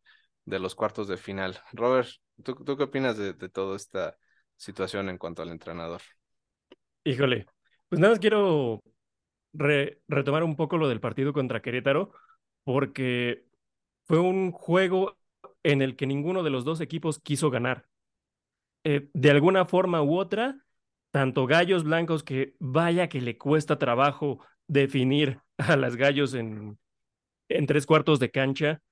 [0.45, 1.61] de los cuartos de final.
[1.73, 2.09] Robert,
[2.43, 4.17] ¿tú, tú qué opinas de, de toda esta
[4.57, 6.03] situación en cuanto al entrenador?
[7.05, 7.47] Híjole,
[7.89, 8.83] pues nada más quiero
[9.53, 12.13] retomar un poco lo del partido contra Querétaro,
[12.65, 13.50] porque
[14.11, 15.17] fue un juego
[15.63, 17.87] en el que ninguno de los dos equipos quiso ganar.
[18.83, 20.67] Eh, de alguna forma u otra,
[21.13, 26.77] tanto Gallos Blancos, que vaya que le cuesta trabajo definir a las Gallos en,
[27.49, 28.83] en tres cuartos de cancha.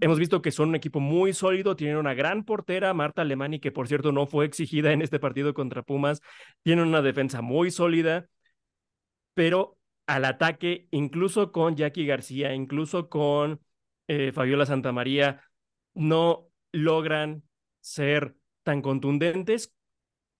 [0.00, 3.72] Hemos visto que son un equipo muy sólido, tienen una gran portera, Marta Alemani, que
[3.72, 6.22] por cierto no fue exigida en este partido contra Pumas,
[6.62, 8.26] tienen una defensa muy sólida,
[9.34, 13.60] pero al ataque, incluso con Jackie García, incluso con
[14.08, 15.42] eh, Fabiola Santamaría,
[15.94, 17.42] no logran
[17.80, 19.74] ser tan contundentes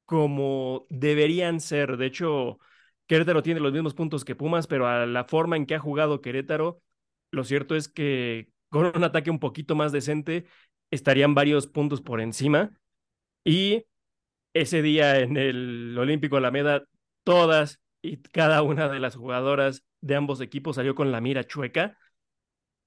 [0.05, 1.97] como deberían ser.
[1.97, 2.59] De hecho,
[3.07, 6.21] Querétaro tiene los mismos puntos que Pumas, pero a la forma en que ha jugado
[6.21, 6.83] Querétaro,
[7.31, 10.47] lo cierto es que con un ataque un poquito más decente
[10.91, 12.79] estarían varios puntos por encima.
[13.45, 13.85] Y
[14.55, 16.85] ese día en el Olímpico Alameda,
[17.25, 21.99] todas y cada una de las jugadoras de ambos equipos salió con la mira chueca.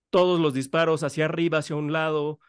[0.10, 2.40] Todos los disparos hacia arriba, hacia un lado.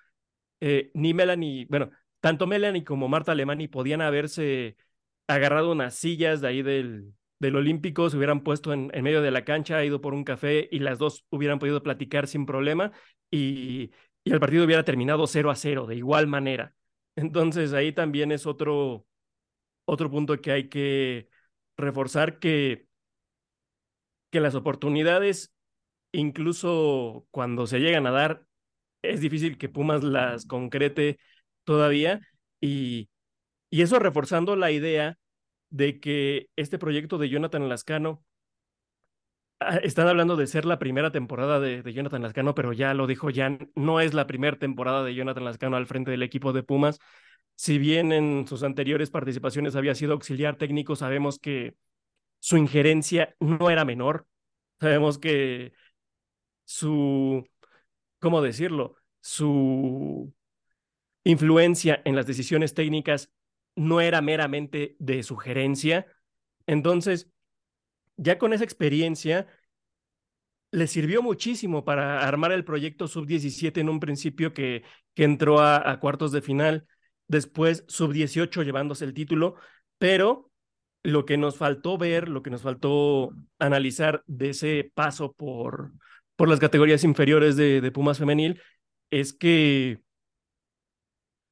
[0.61, 4.77] Eh, ni Melanie, bueno, tanto Melanie como Marta Alemani podían haberse
[5.27, 9.31] agarrado unas sillas de ahí del, del Olímpico, se hubieran puesto en, en, medio de
[9.31, 12.93] la cancha, ido por un café y las dos hubieran podido platicar sin problema
[13.31, 13.91] y,
[14.25, 16.75] y el partido hubiera terminado 0 a 0 de igual manera.
[17.17, 19.07] Entonces ahí también es otro,
[19.85, 21.29] otro punto que hay que
[21.77, 22.87] reforzar que,
[24.31, 25.53] que las oportunidades,
[26.13, 28.45] incluso cuando se llegan a dar,
[29.03, 31.19] es difícil que Pumas las concrete
[31.65, 32.21] todavía.
[32.61, 33.11] Y,
[33.71, 35.19] y eso reforzando la idea
[35.71, 38.25] de que este proyecto de Jonathan Lascano,
[39.61, 43.07] ah, están hablando de ser la primera temporada de, de, Jonathan Lascano, pero ya lo
[43.07, 46.63] dijo Jan, no es la primera temporada de Jonathan Lascano al frente del equipo de
[46.63, 46.99] Pumas
[47.61, 51.77] si bien en sus anteriores participaciones había sido auxiliar técnico, sabemos que
[52.39, 54.27] su injerencia no era menor.
[54.81, 55.75] Sabemos que
[56.71, 57.45] su,
[58.21, 58.95] ¿cómo decirlo?
[59.21, 60.33] Su
[61.25, 63.33] influencia en las decisiones técnicas
[63.75, 66.07] no era meramente de sugerencia.
[66.69, 67.29] Entonces,
[68.17, 69.49] ya con esa experiencia,
[70.71, 75.91] le sirvió muchísimo para armar el proyecto Sub-17 en un principio que, que entró a,
[75.91, 76.87] a cuartos de final
[77.27, 79.57] después sub-18 llevándose el título,
[79.99, 80.53] pero
[81.03, 85.93] lo que nos faltó ver, lo que nos faltó analizar de ese paso por,
[86.41, 88.63] por las categorías inferiores de, Pumas femenil
[89.11, 90.01] es que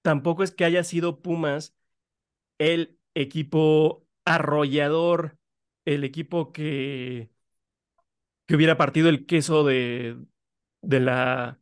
[0.01, 1.77] tampoco es que haya sido Pumas
[2.57, 5.37] el equipo arrollador,
[5.85, 7.29] el equipo que,
[8.47, 10.17] que hubiera partido el queso de,
[10.81, 11.61] de, la,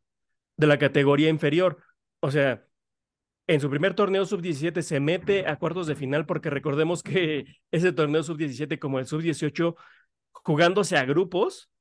[0.56, 1.82] de la categoría inferior.
[2.20, 2.64] O sea,
[3.48, 7.92] en su primer torneo sub-17 se mete a cuartos de final porque recordemos que ese
[7.92, 9.74] torneo sub-17 como el sub-18,
[10.30, 11.72] jugándose a grupos,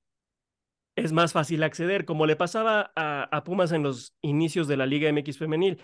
[0.95, 5.09] es más fácil acceder, como le pasaba a, Pumas en los inicios de la Liga
[5.09, 5.81] MX femenil.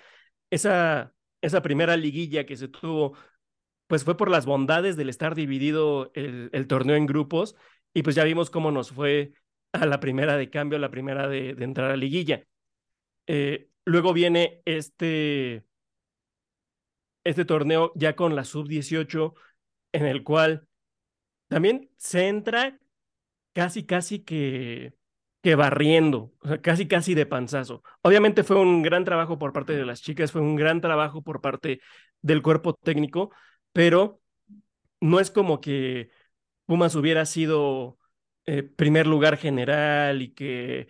[0.50, 3.18] Esa, esa primera liguilla que se tuvo,
[3.88, 7.56] pues fue por las bondades del estar dividido el, el torneo en grupos
[7.94, 9.34] y pues ya vimos cómo nos fue
[9.74, 12.46] a la primera de cambio, a la primera de, de entrar a liguilla.
[13.28, 15.66] Eh, luego viene este,
[17.24, 19.34] este torneo ya con la sub-18,
[19.94, 20.68] en el cual
[21.48, 22.80] también se entra
[23.54, 24.94] casi, casi que,
[25.42, 27.84] que barriendo, o sea, casi, casi de panzazo.
[28.02, 31.42] Obviamente fue un gran trabajo por parte de las chicas, fue un gran trabajo por
[31.42, 31.82] parte
[32.22, 33.32] del cuerpo técnico,
[33.74, 34.22] pero
[35.02, 36.10] no es como que
[36.66, 37.98] Pumas hubiera sido
[38.46, 40.88] eh, primer lugar general y que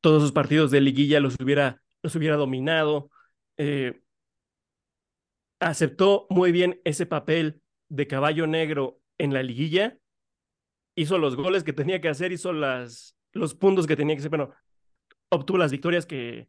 [0.00, 3.10] todos sus partidos de liguilla los hubiera, los hubiera dominado.
[3.56, 4.02] Eh,
[5.60, 9.96] aceptó muy bien ese papel de caballo negro en la liguilla,
[10.94, 14.30] hizo los goles que tenía que hacer, hizo las, los puntos que tenía que hacer,
[14.30, 14.54] bueno,
[15.28, 16.48] obtuvo las victorias que,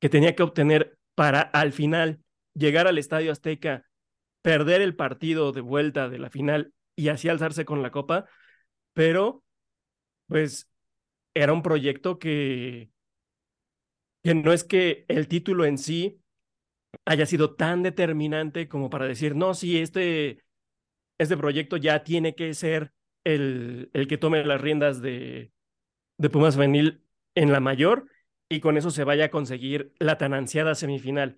[0.00, 2.22] que tenía que obtener para al final
[2.54, 3.86] llegar al Estadio Azteca,
[4.42, 8.26] perder el partido de vuelta de la final y así alzarse con la copa,
[8.94, 9.44] pero
[10.26, 10.68] pues
[11.34, 12.90] era un proyecto que,
[14.22, 16.20] que no es que el título en sí
[17.04, 20.42] haya sido tan determinante como para decir, no, sí, este,
[21.18, 22.92] este proyecto ya tiene que ser
[23.24, 25.52] el, el que tome las riendas de,
[26.18, 28.06] de Pumas Venil en la mayor
[28.48, 31.36] y con eso se vaya a conseguir la tan ansiada semifinal.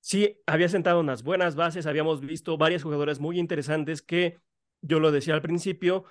[0.00, 4.38] Sí, había sentado unas buenas bases, habíamos visto varias jugadoras muy interesantes que,
[4.80, 6.04] yo lo decía al principio,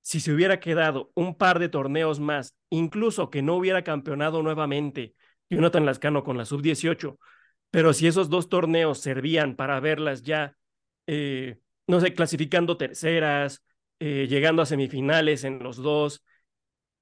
[0.00, 5.14] si se hubiera quedado un par de torneos más, incluso que no hubiera campeonado nuevamente
[5.50, 7.18] Jonathan Lascano con la sub-18,
[7.70, 10.56] pero si esos dos torneos servían para verlas ya,
[11.06, 13.62] eh, no sé, clasificando terceras,
[13.98, 16.24] eh, llegando a semifinales en los dos,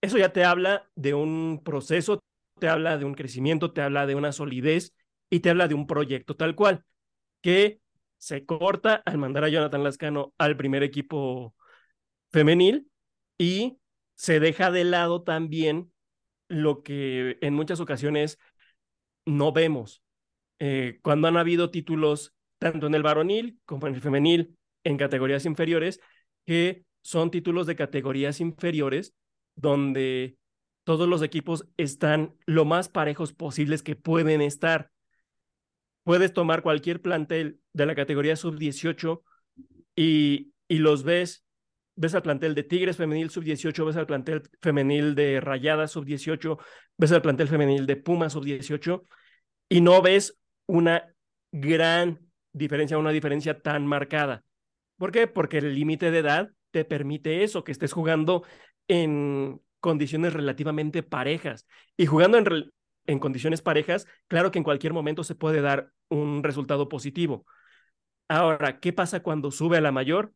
[0.00, 2.20] eso ya te habla de un proceso,
[2.58, 4.94] te habla de un crecimiento, te habla de una solidez
[5.30, 6.84] y te habla de un proyecto tal cual,
[7.42, 7.80] que
[8.18, 11.54] se corta al mandar a Jonathan Lascano al primer equipo
[12.32, 12.90] femenil
[13.38, 13.78] y
[14.14, 15.92] se deja de lado también
[16.48, 18.38] lo que en muchas ocasiones
[19.26, 20.02] no vemos.
[20.58, 25.44] Eh, cuando han habido títulos tanto en el varonil como en el femenil en categorías
[25.44, 26.00] inferiores,
[26.46, 29.14] que son títulos de categorías inferiores
[29.56, 30.36] donde
[30.84, 34.90] todos los equipos están lo más parejos posibles que pueden estar.
[36.04, 39.22] Puedes tomar cualquier plantel de la categoría sub-18
[39.96, 41.46] y, y los ves
[41.96, 46.58] ves al plantel de Tigres femenil sub-18, ves al plantel femenil de Rayadas sub-18,
[46.98, 49.02] ves al plantel femenil de Pumas sub-18
[49.68, 51.04] y no ves una
[51.50, 52.20] gran
[52.52, 54.44] diferencia, una diferencia tan marcada.
[54.98, 55.26] ¿Por qué?
[55.26, 58.44] Porque el límite de edad te permite eso, que estés jugando
[58.88, 61.66] en condiciones relativamente parejas.
[61.96, 62.72] Y jugando en,
[63.06, 67.46] en condiciones parejas, claro que en cualquier momento se puede dar un resultado positivo.
[68.28, 70.32] Ahora, ¿qué pasa cuando sube a la mayor?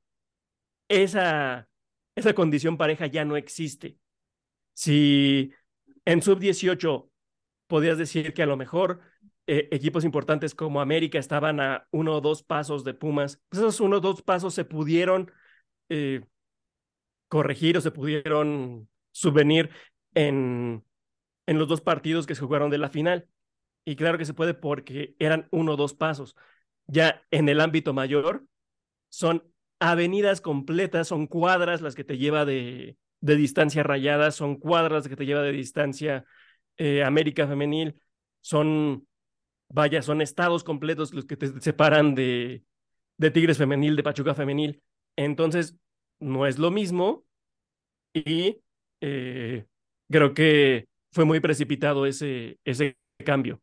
[0.90, 1.68] esa,
[2.16, 3.96] esa condición pareja ya no existe.
[4.74, 5.52] Si
[6.04, 7.10] en sub-18
[7.66, 9.00] podías decir que a lo mejor
[9.46, 13.80] eh, equipos importantes como América estaban a uno o dos pasos de Pumas, pues esos
[13.80, 15.32] uno o dos pasos se pudieron
[15.88, 16.22] eh,
[17.30, 19.70] corregir o se pudieron subvenir
[20.14, 20.84] en,
[21.46, 23.26] en los dos partidos que se jugaron de la final.
[23.86, 26.36] Y claro que se puede porque eran uno o dos pasos.
[26.86, 28.44] Ya en el ámbito mayor
[29.08, 29.44] son
[29.78, 35.16] avenidas completas, son cuadras las que te lleva de, de distancia rayada, son cuadras que
[35.16, 36.24] te lleva de distancia
[36.76, 38.00] eh, América Femenil,
[38.40, 39.06] son,
[39.68, 42.64] vaya, son estados completos los que te separan de,
[43.16, 44.82] de Tigres Femenil, de Pachuca Femenil.
[45.16, 45.76] Entonces,
[46.20, 47.24] no es lo mismo
[48.14, 48.60] y
[49.00, 49.66] eh,
[50.10, 53.60] creo que fue muy precipitado ese, ese cambio.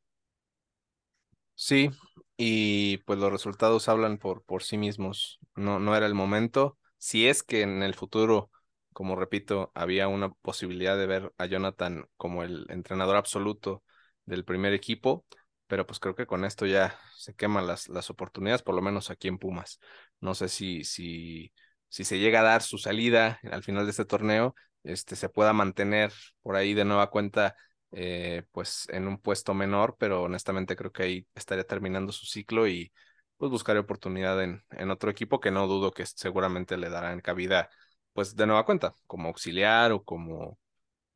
[1.55, 1.89] Sí,
[2.37, 5.39] y pues los resultados hablan por, por sí mismos.
[5.55, 6.77] No, no era el momento.
[6.97, 8.51] Si es que en el futuro,
[8.93, 13.83] como repito, había una posibilidad de ver a Jonathan como el entrenador absoluto
[14.25, 15.25] del primer equipo,
[15.67, 19.09] pero pues creo que con esto ya se queman las, las oportunidades, por lo menos
[19.09, 19.79] aquí en Pumas.
[20.21, 21.51] No sé si, si,
[21.89, 25.53] si se llega a dar su salida al final de este torneo, este, se pueda
[25.53, 27.55] mantener por ahí de nueva cuenta
[27.91, 32.67] eh, pues en un puesto menor, pero honestamente creo que ahí estaría terminando su ciclo
[32.67, 32.91] y
[33.37, 37.69] pues buscaré oportunidad en, en otro equipo que no dudo que seguramente le darán cabida
[38.13, 40.57] pues de nueva cuenta, como auxiliar o como,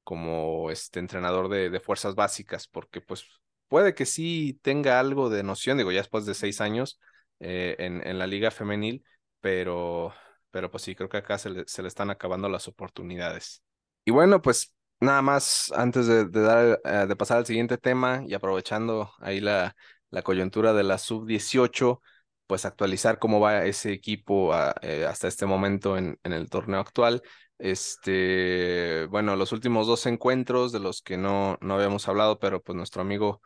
[0.03, 3.25] como este entrenador de, de fuerzas básicas, porque pues
[3.67, 6.99] puede que sí tenga algo de noción, digo, ya después de seis años
[7.39, 9.03] eh, en, en la liga femenil,
[9.39, 10.13] pero,
[10.51, 13.63] pero pues sí, creo que acá se le, se le están acabando las oportunidades.
[14.05, 18.33] Y bueno, pues nada más antes de, dar, eh, de pasar al siguiente tema y
[18.33, 19.75] aprovechando ahí la,
[20.09, 22.01] la coyuntura de la sub-18,
[22.47, 27.21] pues actualizar cómo va ese equipo eh, hasta este momento en, en, el torneo actual.
[27.57, 32.75] Este, bueno, los últimos dos encuentros de los que no, no habíamos hablado, pero pues
[32.75, 33.41] nuestro amigo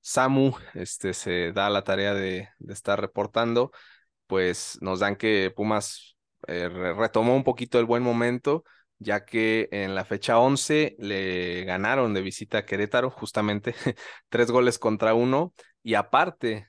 [0.00, 3.70] Samu este, se da la tarea de, de estar reportando,
[4.26, 6.16] pues nos dan que Pumas
[6.46, 8.64] eh, retomó un poquito el buen momento
[9.00, 13.74] ya que en la fecha 11 le ganaron de visita a Querétaro, justamente
[14.28, 16.68] tres goles contra uno, y aparte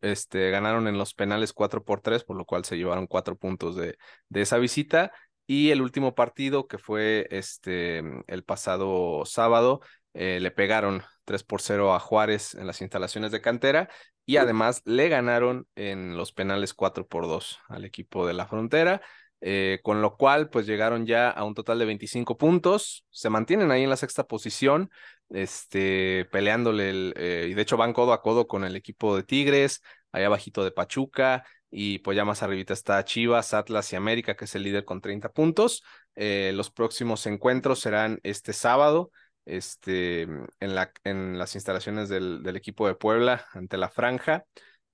[0.00, 3.76] este, ganaron en los penales 4 por 3, por lo cual se llevaron cuatro puntos
[3.76, 3.98] de,
[4.28, 5.12] de esa visita.
[5.46, 9.80] Y el último partido, que fue este, el pasado sábado,
[10.14, 13.88] eh, le pegaron 3 por 0 a Juárez en las instalaciones de cantera
[14.26, 19.00] y además le ganaron en los penales 4 por 2 al equipo de la frontera.
[19.42, 23.70] Eh, con lo cual pues llegaron ya a un total de 25 puntos, se mantienen
[23.70, 24.90] ahí en la sexta posición,
[25.28, 29.24] este, peleándole, el, eh, y de hecho van codo a codo con el equipo de
[29.24, 34.36] Tigres, allá abajito de Pachuca, y pues ya más arribita está Chivas, Atlas y América,
[34.36, 35.82] que es el líder con 30 puntos.
[36.14, 39.10] Eh, los próximos encuentros serán este sábado,
[39.46, 44.44] este, en, la, en las instalaciones del, del equipo de Puebla ante la Franja,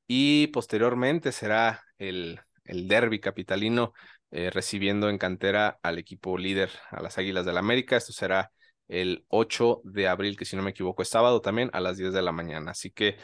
[0.06, 3.92] y posteriormente será el, el derby capitalino
[4.30, 7.96] eh, recibiendo en cantera al equipo líder, a las Águilas del la América.
[7.96, 8.50] Esto será
[8.88, 12.12] el 8 de abril, que si no me equivoco es sábado también, a las 10
[12.12, 12.72] de la mañana.
[12.72, 13.16] Así que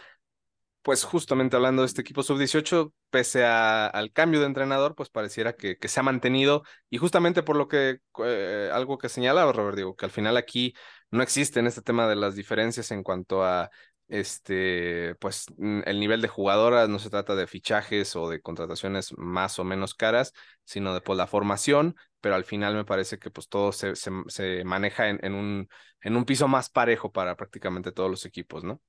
[0.89, 5.76] pues justamente hablando de este equipo sub-18, pese al cambio de entrenador, pues pareciera que,
[5.76, 9.97] que, se ha mantenido y justamente por lo que eh, algo que señalaba Robert, digo,
[9.97, 10.72] que al final aquí
[11.11, 13.68] no existe en este tema de las diferencias en cuanto a
[14.09, 19.59] este, pues el nivel de jugadoras, no se trata de fichajes o de contrataciones más
[19.59, 20.32] o menos caras,
[20.64, 24.64] sino de pues, la formación, pero al final me parece que pues todo se, se,
[24.64, 25.68] maneja en, en, un,
[26.01, 28.80] en un piso más parejo para prácticamente todos los equipos, ¿no?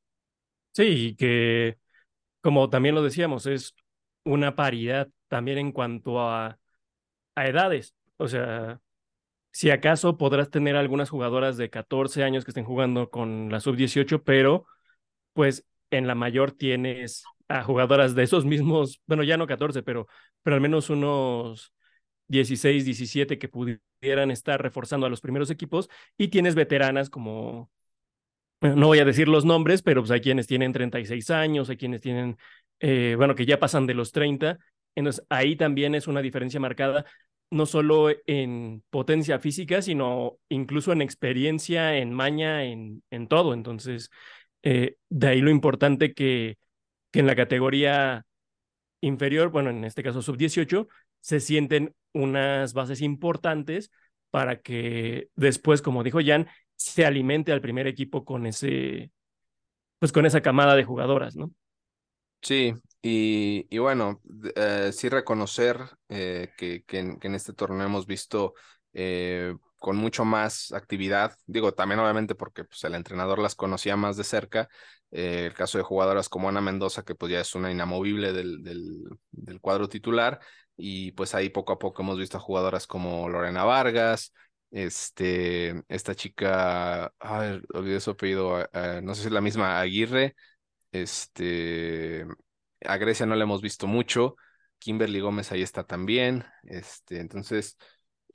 [0.72, 1.78] Sí, que
[2.42, 3.76] como también lo decíamos, es
[4.24, 6.60] una paridad también en cuanto a,
[7.36, 7.96] a edades.
[8.18, 8.82] O sea,
[9.52, 14.24] si acaso podrás tener algunas jugadoras de 14 años que estén jugando con la sub-18,
[14.24, 14.66] pero
[15.34, 20.08] pues en la mayor tienes a jugadoras de esos mismos, bueno, ya no 14, pero,
[20.44, 21.74] pero al menos unos
[22.28, 27.72] 16, 17 que pudieran estar reforzando a los primeros equipos y tienes veteranas como
[28.62, 32.02] no voy a decir los nombres, pero pues hay quienes tienen 36 años, hay quienes
[32.02, 32.38] tienen,
[32.80, 34.58] eh, bueno, que ya pasan de los 30.
[34.96, 37.06] Entonces, ahí también es una diferencia marcada,
[37.52, 43.54] no solo en potencia física, sino incluso en experiencia, en maña, en, en todo.
[43.54, 44.10] Entonces,
[44.64, 46.58] eh, de ahí lo importante que,
[47.12, 48.26] que en la categoría
[49.02, 50.88] inferior, bueno, en este caso sub-18,
[51.22, 53.92] se sienten unas bases importantes
[54.32, 56.48] para que después, como dijo Jan,
[56.80, 59.12] se alimente al primer equipo con ese,
[60.00, 61.52] pues con esa camada de jugadoras, ¿no?
[62.42, 64.22] Sí, y, y bueno,
[64.56, 65.78] eh, sí reconocer
[66.08, 68.54] eh, que, que, en, este torneo hemos visto
[68.94, 74.16] eh, con mucho más actividad, digo, también obviamente porque pues, el entrenador las conocía más
[74.16, 74.70] de cerca,
[75.12, 79.04] el caso de jugadoras como Ana Mendoza, que pues ya es una inamovible del, del,
[79.32, 80.40] del cuadro titular,
[80.78, 84.34] y pues ahí poco a poco hemos visto a jugadoras como Lorena Vargas,
[84.72, 88.68] este, esta chica, ay, olvidé su apellido,
[89.04, 90.36] no sé si es la misma Aguirre.
[90.92, 92.26] Este,
[92.86, 94.36] a Grecia no la hemos visto mucho.
[94.80, 96.46] Kimberly Gómez ahí está también.
[96.64, 97.78] Este, entonces,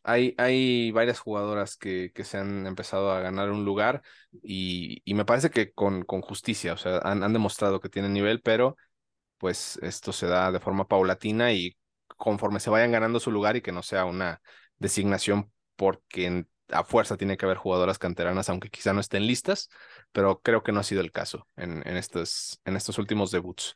[0.02, 4.02] hay, hay varias jugadoras que, que se han empezado a ganar un lugar
[4.42, 8.12] y, y me parece que con, con justicia, o sea, han, han demostrado que tienen
[8.12, 8.76] nivel, pero
[9.38, 11.76] pues esto se da de forma paulatina y
[12.16, 14.40] conforme se vayan ganando su lugar y que no sea una
[14.78, 19.68] designación porque a fuerza tiene que haber jugadoras canteranas, aunque quizá no estén listas,
[20.12, 23.74] pero creo que no ha sido el caso en, en, estos, en estos últimos debuts.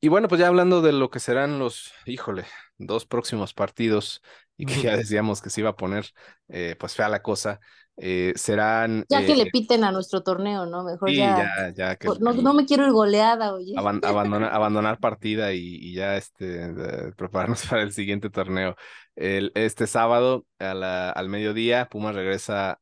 [0.00, 2.44] Y bueno, pues ya hablando de lo que serán los, híjole,
[2.76, 4.22] dos próximos partidos
[4.56, 6.06] y que ya decíamos que se iba a poner
[6.48, 7.60] eh, pues fea la cosa,
[7.96, 9.04] eh, serán...
[9.08, 10.82] Ya que le eh, piten a nuestro torneo, ¿no?
[10.84, 11.72] Mejor ya...
[11.74, 13.74] ya, que, no, no, me quiero ir goleada, oye.
[13.76, 16.72] abandonar, abandonar partida y, ya este,
[17.16, 18.76] prepararnos para el siguiente torneo.
[19.14, 22.78] El, este sábado a la, al mediodía, Pumas regresa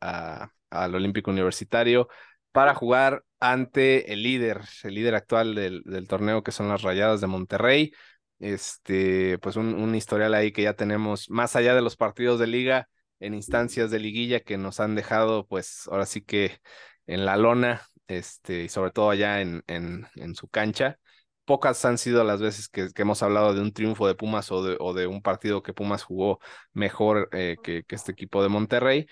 [0.71, 2.09] al Olímpico Universitario
[2.53, 7.21] para jugar ante el líder, el líder actual del, del torneo, que son las Rayadas
[7.21, 7.93] de Monterrey.
[8.39, 12.47] Este, pues un, un historial ahí que ya tenemos, más allá de los partidos de
[12.47, 12.89] liga,
[13.23, 16.59] en instancias de liguilla que nos han dejado, pues ahora sí que
[17.07, 20.99] en la lona, este, y sobre todo allá en, en, en su cancha.
[21.45, 24.77] Pocas han sido las veces que, hemos hablado de un triunfo de Pumas o de,
[24.81, 26.41] o de un partido que Pumas jugó
[26.73, 29.07] mejor eh, que, que, este equipo de Monterrey,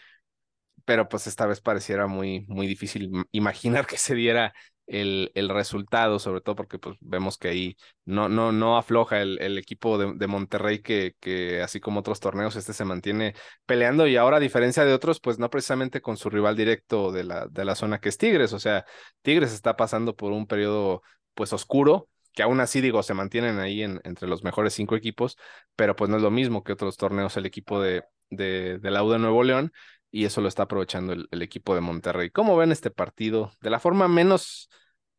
[0.85, 4.55] pero pues esta vez pareciera muy, muy difícil imaginar que se diera
[4.91, 9.41] el, el resultado, sobre todo porque pues, vemos que ahí no, no, no afloja el,
[9.41, 13.35] el equipo de, de, Monterrey, que, que así como otros torneos, este se mantiene
[13.67, 17.23] peleando y ahora, a diferencia de otros, pues no precisamente con su rival directo de
[17.23, 18.85] la, de la zona que es Tigres, o sea,
[19.23, 21.03] Tigres está pasando por un periodo
[21.35, 25.37] pues oscuro, que aún así digo, se mantienen ahí en, entre los mejores cinco equipos,
[25.77, 29.05] pero pues no es lo mismo que otros torneos el equipo de, de, de la
[29.05, 29.73] U de Nuevo León,
[30.11, 32.31] y eso lo está aprovechando el, el, equipo de Monterrey.
[32.31, 33.53] ¿Cómo ven este partido?
[33.61, 34.69] De la forma menos,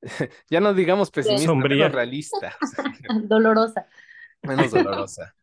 [0.50, 2.56] ya no digamos pesimista, menos realista.
[3.24, 3.88] dolorosa.
[4.42, 5.36] Menos dolorosa.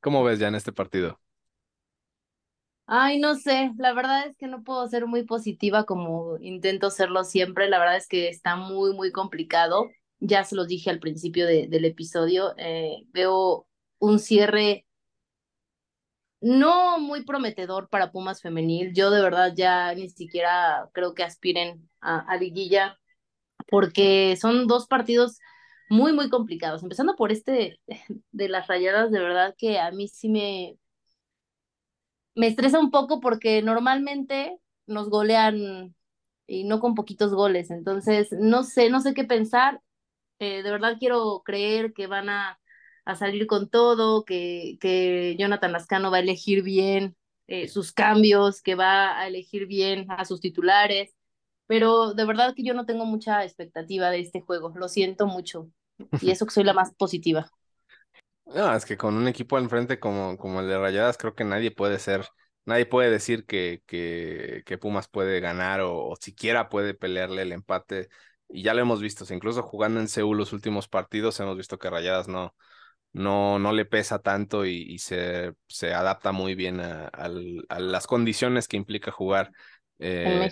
[0.00, 1.20] ¿Cómo ves ya en este partido?
[2.88, 7.24] Ay, no sé, la verdad es que no puedo ser muy positiva como intento serlo
[7.24, 9.90] siempre, la verdad es que está muy, muy complicado,
[10.20, 13.66] ya se los dije al principio de, del episodio, eh, veo
[13.98, 14.85] un cierre
[16.40, 18.92] no muy prometedor para Pumas femenil.
[18.94, 22.98] Yo de verdad ya ni siquiera creo que aspiren a, liguilla
[23.68, 25.38] porque son dos partidos
[25.90, 26.82] muy, muy complicados.
[26.82, 27.80] Empezando por este
[28.32, 30.78] de las rayadas, de verdad que a mí sí me,
[32.34, 35.94] me estresa un poco porque normalmente nos golean
[36.46, 37.70] y no con poquitos goles.
[37.70, 39.82] Entonces, no sé, no sé qué pensar.
[40.38, 42.60] Eh, de verdad quiero creer que van a
[43.06, 48.62] a salir con todo, que, que Jonathan Lascano va a elegir bien eh, sus cambios,
[48.62, 51.14] que va a elegir bien a sus titulares.
[51.66, 55.70] pero de verdad que yo no tengo mucha expectativa de este juego, lo siento mucho,
[56.20, 57.50] y eso que soy la más positiva.
[58.46, 61.44] No, es que con un equipo al frente como, como el de Rayadas, creo que
[61.44, 62.26] nadie puede ser,
[62.64, 68.08] nadie puede decir que, que, que Pumas puede ganar o, siquiera puede pelearle el empate.
[68.48, 71.90] Y ya lo hemos visto, incluso jugando en Seúl los últimos partidos, hemos visto que
[71.90, 72.54] Rayadas no,
[73.12, 77.10] no, no le pesa tanto y, se, se adapta muy bien a,
[77.78, 79.52] las condiciones que implica jugar.
[79.98, 80.50] Eh,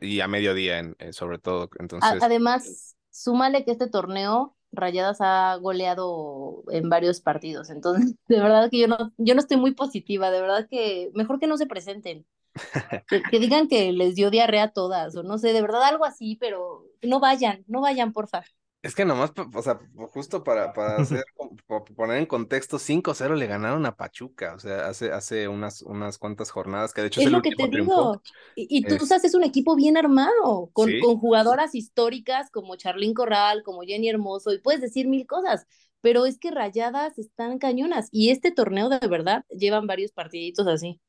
[0.00, 1.68] y a mediodía, en, eh, sobre todo.
[1.80, 7.70] Entonces, Además, súmale que este torneo Rayadas ha goleado en varios partidos.
[7.70, 11.38] Entonces, de verdad que yo no, yo no estoy muy positiva, de verdad que mejor
[11.40, 12.26] que no se presenten.
[13.30, 16.36] Que, digan que les dio diarrea a todas, o no sé, de verdad algo así,
[16.40, 18.42] pero no vayan, no vayan, porfa.
[18.80, 19.80] Es que nomás, o sea,
[20.12, 21.24] justo para, para hacer,
[21.96, 26.52] poner en contexto, 5-0 le ganaron a Pachuca, o sea, hace, hace unas, unas cuantas
[26.52, 28.22] jornadas, que de hecho es, lo que te digo.
[28.54, 33.64] Y, tú sabes, es un equipo bien armado, con, con jugadoras históricas como Charlín Corral,
[33.64, 35.66] como Jenny Hermoso, y puedes decir mil cosas,
[36.00, 41.00] pero es que rayadas están cañonas, y este torneo de verdad llevan varios partiditos así.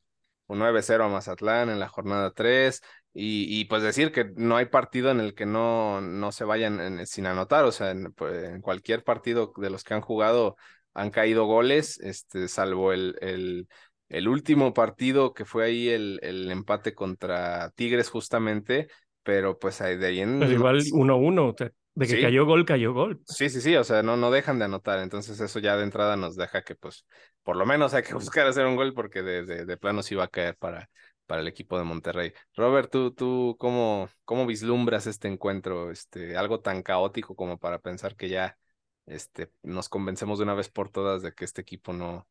[0.49, 2.81] Un 9-0 a Mazatlán en la jornada 3,
[3.13, 7.25] y, pues decir que no hay partido en el que no, no se vayan sin
[7.25, 10.55] anotar, o sea, pues, en, cualquier partido de los que han jugado
[10.93, 13.67] han caído goles, este, salvo el, el,
[14.09, 18.87] el último partido que fue ahí el, el empate contra Tigres justamente,
[19.23, 20.39] pero pues de ahí en...
[20.39, 21.55] Pero igual 1-1,
[21.95, 23.19] de que cayó gol, cayó gol.
[23.25, 26.15] Sí, sí, sí, o sea, no, no dejan de anotar, entonces eso ya de entrada
[26.15, 27.05] nos deja que pues
[27.43, 30.15] por lo menos hay que buscar hacer un gol porque de, de, de plano sí
[30.15, 30.89] va a caer para,
[31.29, 32.33] para el equipo de Monterrey.
[32.55, 35.91] Robert, ¿tú, tú cómo, cómo vislumbras este encuentro?
[35.91, 38.57] Este, algo tan caótico como para pensar que ya
[39.05, 42.27] este, nos convencemos de una vez por todas de que este equipo no,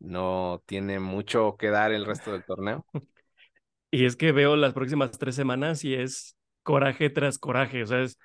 [0.00, 2.84] no tiene mucho que dar el resto del torneo.
[3.92, 7.82] Y es que veo las próximas tres semanas y es coraje tras coraje.
[7.82, 8.20] O sea, es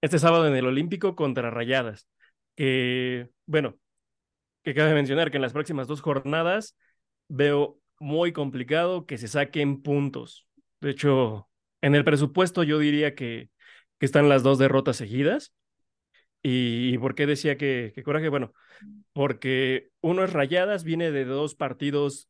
[0.00, 2.06] este sábado en el Olímpico contra Rayadas.
[2.54, 3.76] Que, bueno,
[4.62, 6.76] que cabe mencionar que en las próximas dos jornadas
[7.26, 10.46] veo muy complicado que se saquen puntos.
[10.80, 11.48] De hecho,
[11.80, 13.48] en el presupuesto yo diría que,
[13.98, 15.54] que están las dos derrotas seguidas.
[16.42, 18.28] ¿Y, por qué decía que, que, coraje?
[18.28, 18.52] Bueno,
[19.12, 22.28] porque uno es Rayadas, viene de dos partidos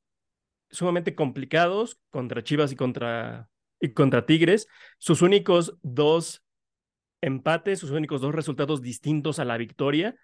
[0.71, 3.49] sumamente complicados contra Chivas y contra,
[3.81, 4.69] y contra Tigres.
[4.99, 6.45] Sus únicos dos
[7.23, 10.15] empates, sus únicos dos resultados distintos a la victoria.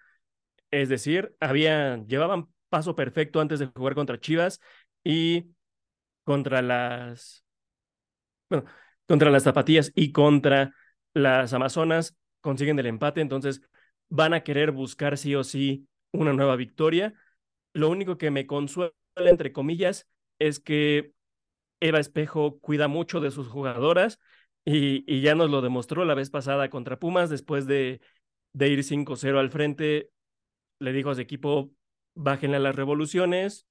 [0.69, 4.61] Es decir, habían, llevaban paso perfecto antes de jugar contra Chivas
[5.09, 5.55] y
[6.23, 7.45] contra las,
[8.49, 8.65] bueno,
[9.07, 10.73] contra las zapatillas y contra
[11.13, 13.61] las Amazonas consiguen el empate, entonces
[14.09, 17.13] van a querer buscar sí o sí una nueva victoria.
[17.73, 20.07] Lo único que me consuela, entre comillas,
[20.39, 21.13] es que
[21.79, 24.19] Eva Espejo cuida mucho de sus jugadoras
[24.65, 28.01] y, y ya nos lo demostró la vez pasada contra Pumas, después de,
[28.53, 30.11] de ir 5-0 al frente,
[30.79, 31.71] le dijo a su equipo,
[32.15, 33.67] bájenle a las revoluciones,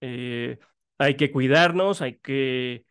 [0.00, 0.58] eh,
[0.98, 2.84] hay que cuidarnos, hay que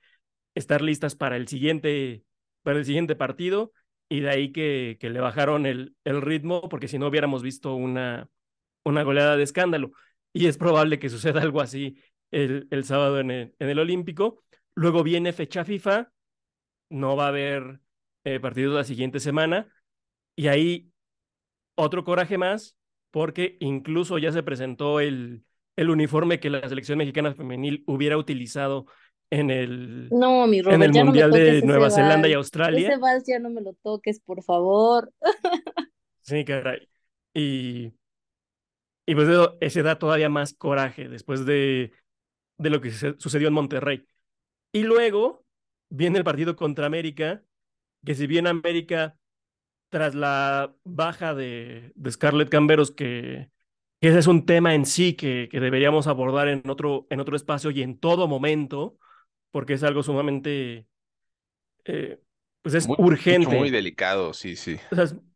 [0.56, 2.24] estar listas para el siguiente,
[2.64, 3.74] para el siguiente partido
[4.10, 8.30] y de ahí que, le bajaron el, el ritmo porque si no hubiéramos visto una,
[8.86, 9.92] una goleada de escándalo.
[10.34, 11.98] Y es probable que suceda algo así
[12.32, 14.44] el, el sábado en el, en el Olímpico.
[14.76, 16.12] Luego viene fecha FIFA,
[16.90, 17.82] no va a haber
[18.24, 19.68] eh, partidos la siguiente semana
[20.36, 20.92] y ahí
[21.76, 22.78] otro coraje más
[23.12, 25.44] porque incluso ya se presentó el,
[25.78, 28.88] el uniforme que la selección mexicana femenil hubiera utilizado
[29.30, 32.90] en el, no, mi en el Mundial de Nueva Zelanda y Australia.
[32.90, 35.14] Ese vals ya no me lo toques, por favor.
[36.22, 36.88] sí, caray.
[37.34, 37.94] Y,
[39.06, 39.28] y pues
[39.62, 41.92] ese da todavía más coraje después de,
[42.58, 44.06] de lo que sucedió en Monterrey.
[44.72, 45.46] Y luego
[45.90, 47.44] viene el partido contra América,
[48.04, 49.18] que si bien América,
[49.90, 53.50] tras la baja de, de Scarlett Camberos, que,
[54.02, 57.72] ese es un tema en sí que, que deberíamos abordar en otro, en otro espacio
[57.72, 58.98] y en todo momento,
[59.52, 60.86] porque es algo sumamente,
[61.86, 62.20] eh,
[62.62, 63.58] pues es urgente.
[63.58, 64.78] Muy delicado, sí, sí.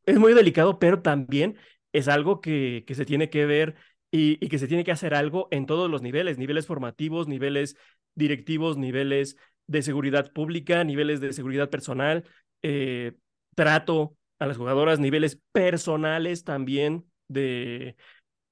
[0.05, 1.57] es, muy delicado, pero también
[1.91, 3.75] es algo que, que se tiene que ver
[4.11, 7.77] y, y, que se tiene que hacer algo en todos los niveles, niveles formativos, niveles
[8.13, 9.37] directivos, niveles
[9.67, 12.25] de seguridad pública, niveles de seguridad personal,
[12.61, 13.13] eh,
[13.55, 17.95] trato a las jugadoras, niveles personales también de,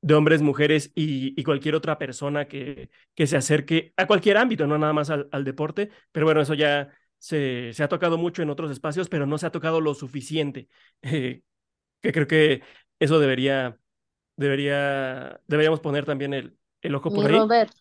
[0.02, 4.78] de hombres, mujeres y, cualquier otra persona que, que, se acerque a cualquier ámbito, no
[4.78, 8.72] nada más al, deporte, pero bueno, eso ya se, se, ha tocado mucho en otros
[8.72, 10.70] espacios, pero no se ha tocado lo suficiente,
[11.02, 11.41] eh,
[12.02, 12.62] que creo que
[13.00, 13.78] eso debería,
[14.38, 17.74] debería, deberíamos poner también el, el ojo por mi Robert,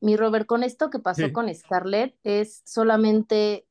[0.00, 3.66] mi Robert, con esto que pasó con Scarlett es solamente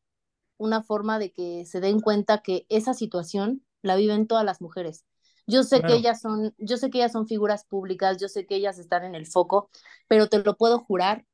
[0.58, 5.06] una forma de que se den cuenta que esa situación la viven todas las mujeres.
[5.50, 8.56] Yo sé que ellas son, yo sé que ellas son figuras públicas, yo sé que
[8.56, 9.70] ellas están en el foco,
[10.08, 11.26] pero te lo puedo jurar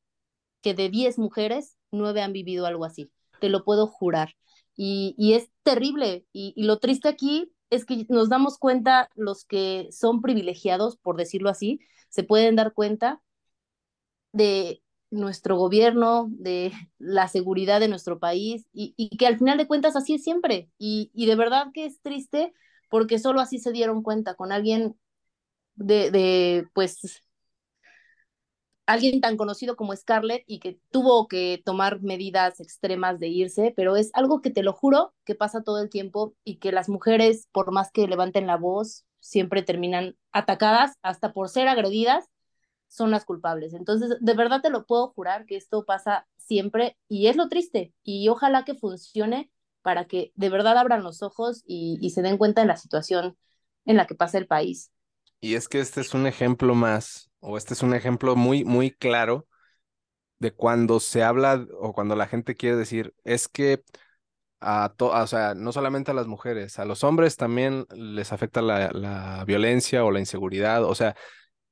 [0.62, 3.12] que de 10 mujeres, 9 han vivido algo así.
[3.40, 4.36] Te lo puedo jurar.
[4.76, 6.26] Y, es terrible.
[6.34, 11.18] Y, y lo triste aquí es que nos damos cuenta, los que son privilegiados, por
[11.18, 13.22] decirlo así, se pueden dar cuenta
[14.32, 19.96] de nuestro gobierno, de la seguridad de nuestro país y, que al final de cuentas
[19.96, 20.70] así es siempre.
[20.78, 22.54] Y, de verdad que es triste
[22.90, 24.98] porque solo así se dieron cuenta con alguien
[25.76, 27.22] de, pues
[28.86, 33.96] alguien tan conocido como Scarlett y que tuvo que tomar medidas extremas de irse, pero
[33.96, 37.48] es algo que te lo juro que pasa todo el tiempo y que las mujeres,
[37.52, 42.26] por más que levanten la voz, siempre terminan atacadas, hasta por ser agredidas,
[42.88, 43.74] son las culpables.
[43.74, 47.92] Entonces, de verdad te lo puedo jurar que esto pasa siempre y es lo triste
[48.04, 49.52] y ojalá que funcione
[49.86, 53.38] para que de verdad abran los ojos y, se den cuenta en la situación
[53.86, 54.92] en la que pasa el país.
[55.42, 58.90] Y es que este es un ejemplo más o este es un ejemplo muy, muy
[58.90, 59.46] claro
[60.40, 63.84] de cuando se habla o cuando la gente quiere decir, es que
[64.60, 68.90] a o sea, no solamente a las mujeres, a los hombres también les afecta la,
[68.92, 71.16] la violencia o la inseguridad, o sea,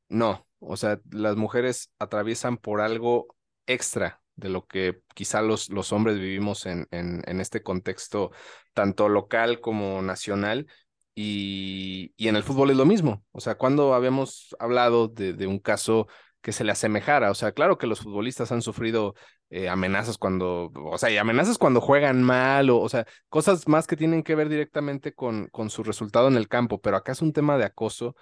[0.07, 3.35] no, o sea, las mujeres atraviesan por algo
[3.65, 8.31] extra de lo que quizá los, los hombres vivimos en, en, en este contexto
[8.73, 10.67] tanto local como nacional
[11.15, 13.23] y, y, en el fútbol es lo mismo.
[13.31, 16.07] O sea, cuando habíamos hablado de, de, un caso
[16.41, 19.13] que se le asemejara, o sea, claro que los futbolistas han sufrido
[19.51, 23.85] eh, amenazas cuando, o sea, y amenazas cuando juegan mal, o, o sea, cosas más
[23.85, 27.21] que tienen que ver directamente con, con su resultado en el campo, pero acá es
[27.21, 28.15] un tema de acoso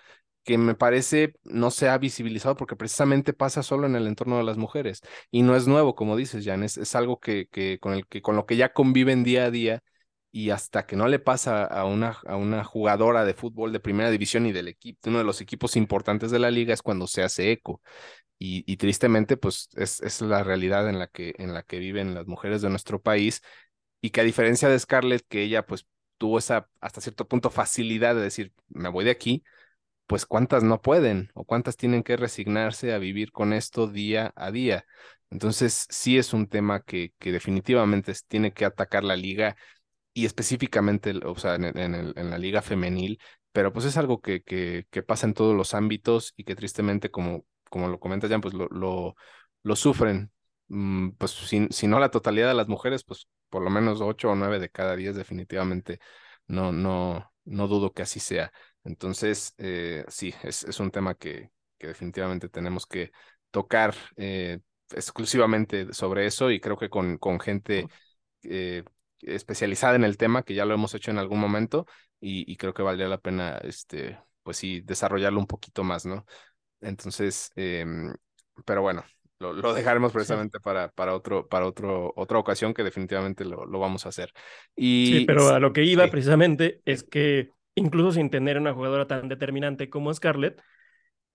[0.44, 4.44] que me parece no se ha visibilizado porque precisamente pasa solo en el entorno de
[4.44, 7.94] las mujeres y no es nuevo, como dices, Jan, es, es algo que, que, con,
[7.94, 9.84] el que, con lo que ya conviven día a día
[10.32, 14.10] y hasta que no le pasa a una, a una jugadora de fútbol de primera
[14.10, 17.24] división y del equipo, uno de los equipos importantes de la liga es cuando se
[17.24, 17.82] hace eco.
[18.40, 22.16] Y, y tristemente, pues es, es, la realidad en la, que, en la que viven
[22.16, 23.42] las mujeres de nuestro país
[24.02, 25.88] y que a diferencia de Scarlett, que ella pues
[26.18, 29.44] tuvo esa hasta cierto punto facilidad de decir, me voy de aquí,
[30.12, 34.52] pues cuántas no pueden o cuántas tienen que resignarse a vivir con esto día a
[34.52, 34.86] día.
[35.30, 39.56] Entonces, sí es un tema que, que definitivamente tiene que atacar la liga
[40.14, 43.20] y específicamente, o sea, en, en, la liga femenil,
[43.54, 47.46] pero pues es algo que, que, pasa en todos los ámbitos y que tristemente, como,
[47.70, 49.16] como lo comentas ya, pues lo, lo,
[49.64, 50.30] lo sufren.
[50.68, 54.32] Mm, pues si, si, no la totalidad de las mujeres, pues por lo menos ocho
[54.32, 56.00] o nueve de cada diez definitivamente
[56.48, 58.52] no, no, no dudo que así sea.
[58.84, 63.12] Entonces, eh, sí, es, es, un tema que, que definitivamente tenemos que
[63.52, 64.60] tocar eh,
[64.92, 67.88] exclusivamente sobre eso y creo que con, con gente
[68.44, 68.84] eh,
[69.22, 71.86] especializada en el tema, que ya lo hemos hecho en algún momento,
[72.20, 76.26] y, creo que valdría la pena, este, pues sí, desarrollarlo un poquito más, ¿no?
[76.80, 78.14] Entonces, em,
[78.64, 79.04] pero bueno,
[79.40, 83.80] lo, lo, dejaremos precisamente para, para, otro, para otro, otra ocasión que definitivamente lo, lo
[83.80, 84.32] vamos a hacer.
[84.76, 89.08] Y, sí, pero a lo que iba precisamente es que incluso sin tener una jugadora
[89.08, 90.62] tan determinante como Scarlett,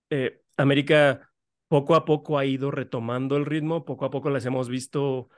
[0.09, 1.31] eh, América
[1.67, 5.29] poco a poco ha ido retomando el ritmo, poco a poco las hemos visto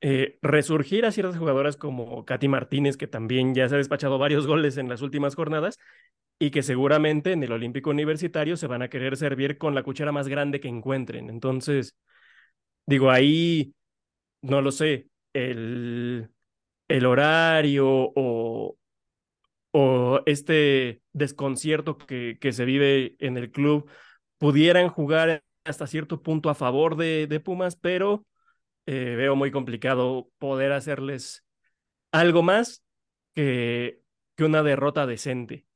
[0.00, 4.46] eh, resurgir a ciertas jugadoras como Katy Martínez, que también ya se ha despachado varios
[4.48, 5.78] goles en las últimas jornadas
[6.38, 10.12] y que seguramente en el Olímpico Universitario se van a querer servir con la cuchara
[10.12, 11.30] más grande que encuentren.
[11.30, 11.96] Entonces,
[12.86, 13.74] digo, ahí,
[14.42, 16.30] no lo sé, el,
[16.88, 18.76] el horario o,
[19.78, 23.90] o este desconcierto que, que se vive en el club
[24.38, 28.24] pudieran jugar hasta cierto punto a favor de, de Pumas, pero
[28.86, 31.44] eh, veo muy complicado poder hacerles
[32.10, 32.84] algo más
[33.34, 34.00] que,
[34.34, 35.66] que una derrota decente.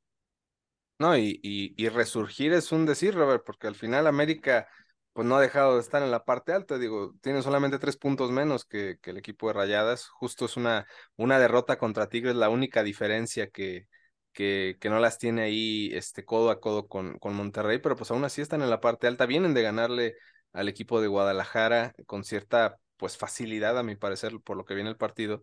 [0.98, 4.66] No, y, y, resurgir es un decir, Robert, porque al final América
[5.12, 8.30] pues no ha dejado de estar en la parte alta, digo, tiene solamente tres puntos
[8.30, 10.86] menos que, el equipo de Rayadas, justo es una,
[11.16, 13.86] una derrota contra Tigres, la única diferencia que,
[14.32, 18.24] que, no las tiene ahí este, codo a codo con, con Monterrey, pero pues aún
[18.24, 20.16] así están en la parte alta, vienen de ganarle
[20.52, 24.90] al equipo de Guadalajara con cierta pues facilidad a mi parecer por lo que viene
[24.90, 25.42] el partido.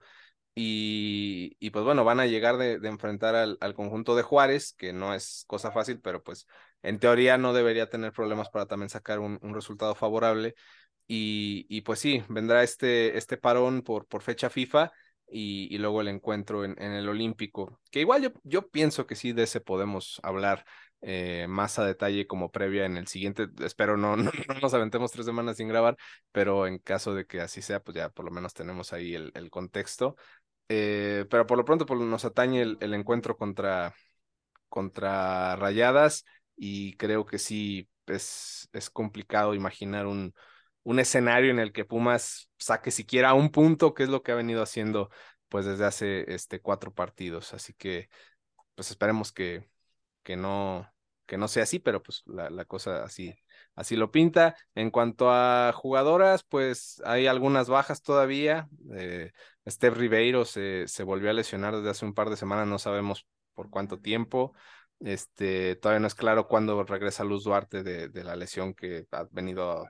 [0.59, 5.43] Y, pues bueno, van a llegar de, enfrentar al, conjunto de Juárez, que no es
[5.45, 6.47] cosa fácil, pero pues
[6.84, 10.56] en teoría no debería tener problemas para también sacar un, un resultado favorable.
[11.08, 14.92] Y, y, pues sí, vendrá este, este parón por, por fecha FIFA
[15.30, 19.16] y, y luego el encuentro en, en, el Olímpico, que igual yo, yo pienso que
[19.16, 20.66] sí de ese podemos hablar
[21.02, 23.48] eh, más a detalle como previa en el siguiente.
[23.64, 25.98] Espero no, no, no, nos aventemos tres semanas sin grabar,
[26.32, 29.32] pero en caso de que así sea, pues ya por lo menos tenemos ahí el,
[29.36, 30.16] el contexto.
[30.70, 33.94] eh, pero por lo pronto pues, nos atañe el, encuentro contra,
[34.70, 36.26] contra Rayadas
[36.58, 40.34] y creo que sí es, es complicado imaginar un,
[40.84, 44.36] un escenario en el que Pumas saque siquiera un punto, que es lo que ha
[44.36, 45.10] venido haciendo
[45.49, 47.53] pues desde hace este, cuatro partidos.
[47.53, 48.10] Así que
[48.76, 49.70] pues esperemos que,
[50.24, 50.91] que no,
[51.26, 53.36] que no sea así, pero pues la, la, cosa así,
[53.76, 54.55] así lo pinta.
[54.76, 58.70] En cuanto a jugadoras, pues hay algunas bajas todavía.
[58.95, 59.32] Eh,
[59.68, 63.28] Steph Ribeiro se, se volvió a lesionar desde hace un par de semanas, no sabemos
[63.53, 64.53] por cuánto tiempo.
[65.00, 69.26] Este, todavía no es claro cuándo regresa Luz Duarte de, de la lesión que ha
[69.32, 69.88] venido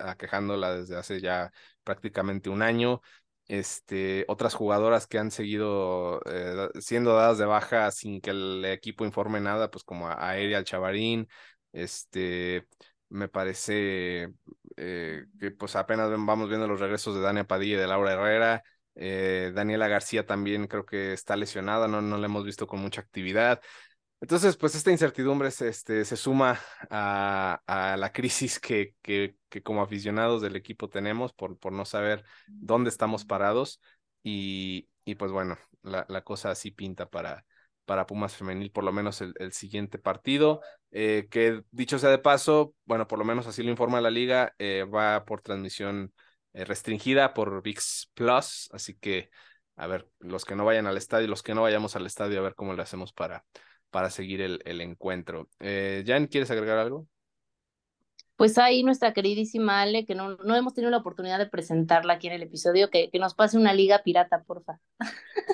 [0.00, 1.52] aquejándola desde hace ya
[1.84, 3.00] prácticamente un año.
[3.48, 9.04] Este, otras jugadoras que han seguido eh, siendo dadas de baja sin que el equipo
[9.04, 11.28] informe nada, pues como a Ariel Chavarín,
[11.72, 12.66] este,
[13.10, 14.30] me parece
[14.76, 18.62] eh, que pues apenas vamos viendo los regresos de Dania Padilla y de Laura Herrera.
[18.96, 23.00] Eh, Daniela García también creo que está lesionada, no, no la hemos visto con mucha
[23.00, 23.60] actividad.
[24.20, 26.58] Entonces, pues esta incertidumbre se, este, se suma
[26.88, 31.84] a, a la crisis que, que, que, como aficionados del equipo tenemos por, por no
[31.84, 33.82] saber dónde estamos parados
[34.22, 37.44] y, y pues bueno, la, la, cosa así pinta para,
[37.84, 42.18] para Pumas Femenil, por lo menos el, el siguiente partido, eh, que dicho sea de
[42.18, 46.14] paso, bueno, por lo menos así lo informa la liga, eh, va por transmisión
[46.54, 49.28] eh, restringida por VIX Plus, así que
[49.76, 52.42] a ver, los que no vayan al estadio, los que no vayamos al estadio, a
[52.42, 53.44] ver cómo le hacemos para
[53.94, 55.48] para seguir el, el encuentro.
[55.60, 57.06] Eh, Jan, ¿quieres agregar algo?
[58.34, 62.26] Pues ahí nuestra queridísima Ale, que no, no hemos tenido la oportunidad de presentarla aquí
[62.26, 64.80] en el episodio, que, que nos pase una liga pirata, porfa.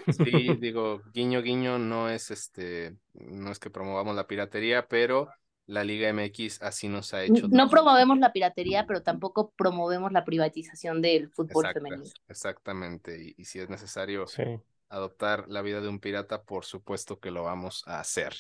[0.07, 5.29] Sí, digo, guiño, guiño, no es este, no es que promovamos la piratería, pero
[5.67, 7.47] la Liga MX así nos ha hecho.
[7.49, 12.05] No promovemos la piratería, pero tampoco promovemos la privatización del fútbol femenino.
[12.27, 14.45] Exactamente, y, y, si es necesario sí
[14.91, 18.35] adoptar la vida de un pirata, por supuesto que lo vamos a hacer.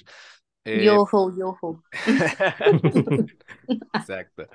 [0.64, 1.82] Eh, yoho.
[3.94, 4.46] Exacto.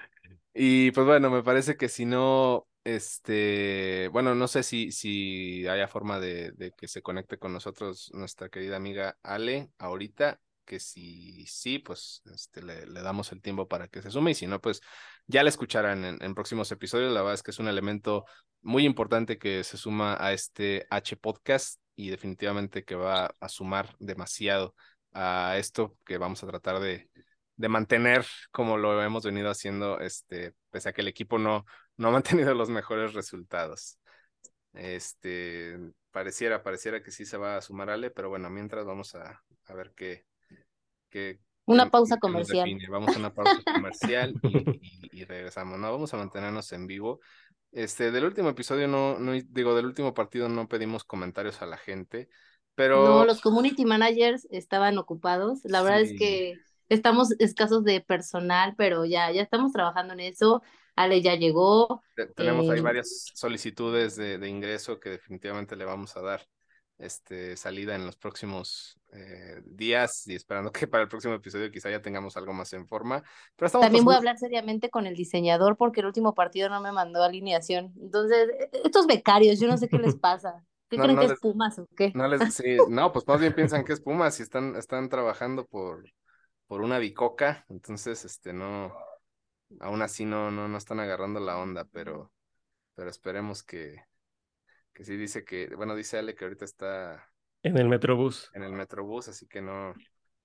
[0.54, 5.88] Y pues bueno, me parece que si no, este, bueno, no sé si, si haya
[5.88, 11.46] forma de, de, que se conecte con nosotros nuestra querida amiga Ale ahorita, que si
[11.48, 14.62] sí, pues este, le, le, damos el tiempo para que se sume y si no,
[14.62, 14.82] pues
[15.28, 17.14] ya la escucharán en, en, próximos episodios.
[17.14, 18.26] La verdad es que es un elemento
[18.62, 23.96] muy importante que se suma a este H podcast y definitivamente que va a sumar
[24.00, 24.76] demasiado
[25.14, 27.10] a esto que vamos a tratar de,
[27.56, 31.66] de mantener como lo hemos venido haciendo, este, pese a que el equipo no,
[31.98, 34.00] no ha mantenido los mejores resultados.
[34.74, 35.78] Este,
[36.12, 39.74] pareciera, pareciera que sí se va a sumar Ale, pero bueno, mientras vamos a, a
[39.74, 40.26] ver qué,
[41.10, 42.70] qué, una pausa comercial.
[42.90, 45.80] Vamos a una pausa comercial y, y, y, regresamos.
[45.80, 47.20] No, vamos a mantenernos en vivo.
[47.76, 51.76] Este, del último episodio no, no, digo, del último partido no pedimos comentarios a la
[51.76, 52.30] gente,
[52.74, 53.04] pero...
[53.04, 55.60] No, los community managers estaban ocupados.
[55.66, 56.54] La verdad es que
[56.88, 60.64] estamos escasos de personal, pero ya, ya estamos trabajando en eso.
[60.96, 62.02] Ale ya llegó.
[62.38, 66.48] Tenemos ahí eh, varias solicitudes de, de ingreso que definitivamente le vamos a dar
[66.98, 71.90] este, salida en los próximos eh, días y esperando que para el próximo episodio quizá
[71.90, 73.24] ya tengamos algo más en forma.
[73.56, 76.92] Pero También voy a hablar seriamente con el diseñador porque el último partido no me
[76.92, 77.94] mandó alineación.
[78.00, 80.64] Entonces, e, e, estos becarios, yo no sé qué les pasa.
[80.90, 82.12] ¿Qué creen que es Pumas o qué?
[82.14, 85.66] No, les, sí, no, pues más bien piensan que es Pumas y están, están trabajando
[85.66, 86.04] por,
[86.68, 88.94] por una bicoca, entonces, este, no,
[89.80, 92.32] aún así no, no, no están agarrando la onda, pero,
[92.94, 94.04] pero esperemos que,
[94.96, 97.30] que sí dice que, bueno, dice Ale que ahorita está...
[97.62, 98.50] En el Metrobús.
[98.54, 99.94] En el Metrobús, así que no,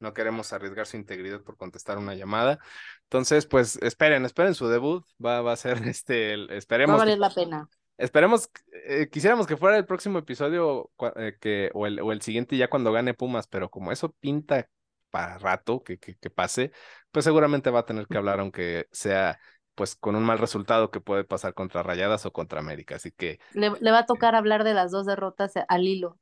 [0.00, 2.58] no queremos arriesgar su integridad por contestar una llamada.
[3.04, 6.94] Entonces, pues esperen, esperen su debut, va, va a ser este, el, esperemos.
[6.94, 7.68] Va a valer la pena.
[7.96, 8.50] Esperemos,
[8.86, 12.68] eh, quisiéramos que fuera el próximo episodio eh, que, o, el, o el siguiente ya
[12.68, 14.68] cuando gane Pumas, pero como eso pinta
[15.10, 16.72] para rato que, que, que pase,
[17.12, 19.38] pues seguramente va a tener que hablar, aunque sea
[19.80, 22.96] pues con un mal resultado que puede pasar contra Rayadas o contra América.
[22.96, 23.40] Así que.
[23.54, 26.18] Le, le va a tocar hablar de las dos derrotas al hilo.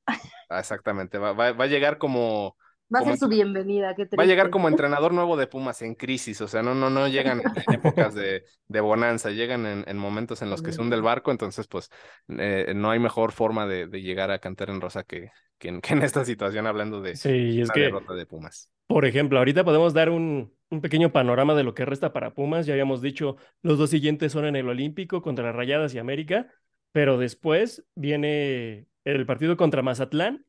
[0.49, 2.57] Ah, exactamente, va, va, va, a llegar como.
[2.95, 3.97] Va a ser su bienvenida.
[3.97, 6.89] Qué va a llegar como entrenador nuevo de Pumas en crisis, o sea, no, no,
[6.89, 10.81] no llegan en épocas de, de bonanza, llegan en, en, momentos en los que se
[10.81, 11.91] hunde el barco, entonces pues
[12.29, 15.81] eh, no hay mejor forma de, de, llegar a cantar en rosa que, que, en,
[15.83, 18.71] que en esta situación hablando de sí, es que, derrota de Pumas.
[18.87, 22.67] Por ejemplo, ahorita podemos dar un, un pequeño panorama de lo que resta para Pumas.
[22.67, 26.49] Ya habíamos dicho, los dos siguientes son en el Olímpico contra Rayadas y América,
[26.93, 30.45] pero después viene el partido contra Mazatlán,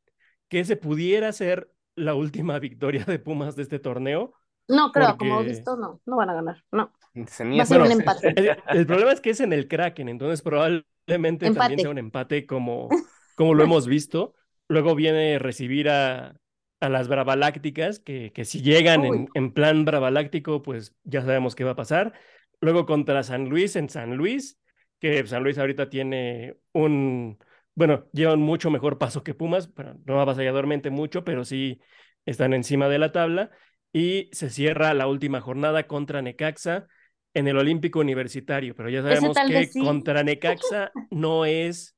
[0.50, 4.34] que se pudiera ser la última victoria de Pumas de este torneo.
[4.68, 5.30] No, creo, porque...
[5.30, 6.92] como visto, no, no van a ganar, no.
[7.16, 8.34] Va a ser un empate.
[8.36, 11.54] El, el, problema es que es en el Kraken, entonces probablemente empate.
[11.54, 12.88] también sea un empate como,
[13.36, 14.36] como lo hemos visto.
[14.68, 16.40] Luego viene recibir a,
[16.80, 21.64] a las Bravalácticas, que, que si llegan en, en, plan Bravaláctico, pues ya sabemos qué
[21.64, 22.14] va a pasar.
[22.62, 24.60] Luego contra San Luis en San Luis,
[25.00, 27.38] que San Luis ahorita tiene un,
[27.76, 31.80] bueno, lleva un mucho mejor paso que Pumas, pero no avasalladormente mucho, pero sí
[32.26, 33.52] están encima de la tabla.
[33.92, 36.88] Y se cierra la última jornada contra Necaxa
[37.34, 41.96] en el Olímpico Universitario, pero ya sabemos que contra Necaxa no es...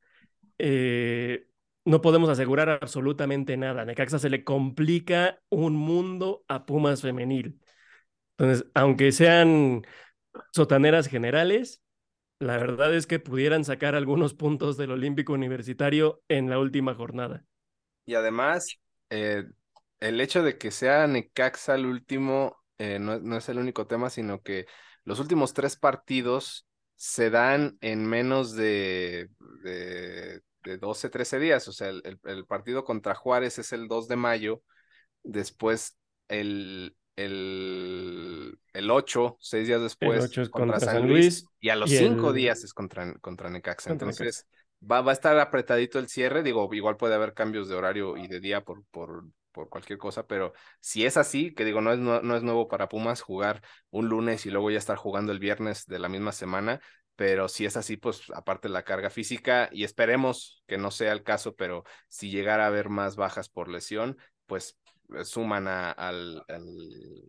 [0.58, 1.48] Eh,
[1.86, 3.86] no podemos asegurar absolutamente nada.
[3.86, 7.60] Necaxa se le complica un mundo a Pumas femenil.
[8.38, 9.86] Entonces, aunque sean
[10.52, 11.82] sotaneras generales,
[12.40, 17.46] la verdad es que pudieran sacar algunos puntos del Olímpico Universitario en la última jornada.
[18.06, 18.78] Y además,
[19.10, 19.46] eh,
[20.00, 24.10] el hecho de que sea Necaxa el último eh, no, no, es el único tema,
[24.10, 24.66] sino que
[25.04, 29.30] los últimos tres partidos se dan en menos de,
[29.64, 31.68] de de 12, 13 días.
[31.68, 34.62] O sea, el, el, partido contra Juárez es el 2 de mayo.
[35.24, 35.98] Después
[36.28, 42.64] el, el, el 8, seis días después, contra, San Luis, Y a los 5 días
[42.64, 43.92] es contra, contra Necaxa.
[43.92, 44.48] Entonces,
[44.84, 46.42] Va, va, a estar apretadito el cierre.
[46.42, 50.26] Digo, igual puede haber cambios de horario y de día por, por, por cualquier cosa,
[50.26, 53.62] pero si es así, que digo, no es, no, no es nuevo para Pumas jugar
[53.92, 56.82] un lunes y luego ya estar jugando el viernes de la misma semana,
[57.16, 61.24] pero si es así, pues aparte la carga física y esperemos que no sea el
[61.24, 64.78] caso, pero si llegara a haber más bajas por lesión, pues
[65.16, 66.44] eh, suman a, al,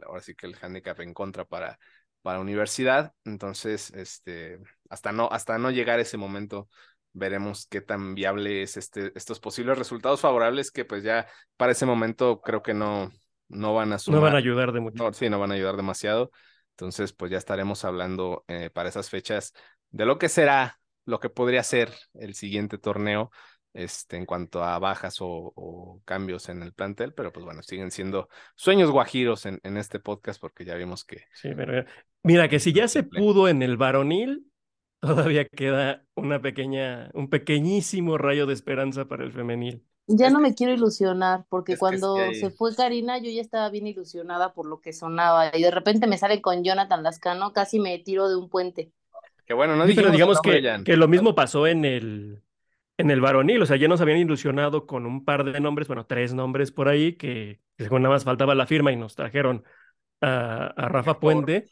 [0.07, 1.79] ahora sí que el handicap en contra para,
[2.23, 4.59] para universidad, entonces, este,
[4.89, 6.69] hasta no, hasta no llegar ese momento,
[7.13, 11.27] veremos qué tan viable es este, estos posibles resultados favorables que pues ya
[11.57, 13.11] para ese momento creo que no,
[13.49, 14.21] no van a sumar.
[14.21, 15.13] No van a ayudar de mucho.
[15.13, 16.31] sí, no van a ayudar demasiado.
[16.73, 19.53] Entonces, pues ya estaremos hablando eh, para esas fechas
[19.91, 23.31] de lo que será, lo que podría ser el siguiente torneo
[23.75, 28.29] este, en cuanto a bajas o, cambios en el plantel, pero pues bueno, siguen siendo
[28.55, 31.25] sueños guajiros en, en este podcast porque ya vimos que...
[31.35, 31.85] Sí, pero
[32.23, 34.47] mira que si ya se pudo en el varonil,
[35.01, 39.85] todavía queda una pequeña, un pequeñísimo rayo de esperanza para el femenil.
[40.07, 44.53] Ya no me quiero ilusionar, porque cuando se fue Karina yo ya estaba bien ilusionada
[44.53, 48.29] por lo que sonaba y de repente me sale con Jonathan Lascano, casi me tiro
[48.29, 48.93] de un puente.
[49.47, 52.43] Que bueno, no pero digamos que, que, lo mismo pasó en el,
[52.99, 56.07] en el varonil, o sea, ya nos habían ilusionado con un par de nombres, bueno,
[56.07, 59.65] tres nombres por ahí, que, según nada más faltaba la firma y nos trajeron
[60.21, 61.71] a, a Rafa Puente,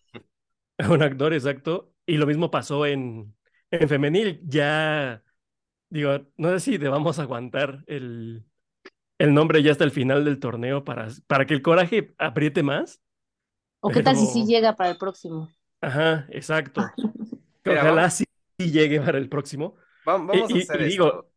[0.78, 3.35] a un actor exacto, y lo mismo pasó en,
[3.70, 5.22] en femenil, ya,
[5.91, 8.45] digo, no sé si debamos aguantar el,
[9.18, 13.03] el nombre ya hasta el final del torneo para, para que el coraje apriete más.
[13.80, 15.51] ¿O qué tal si sí llega para el próximo?
[15.80, 16.82] Ajá, exacto.
[17.66, 18.24] Ojalá sí
[18.59, 19.76] llegue para el próximo.
[20.05, 21.30] Vamos, a hacer esto.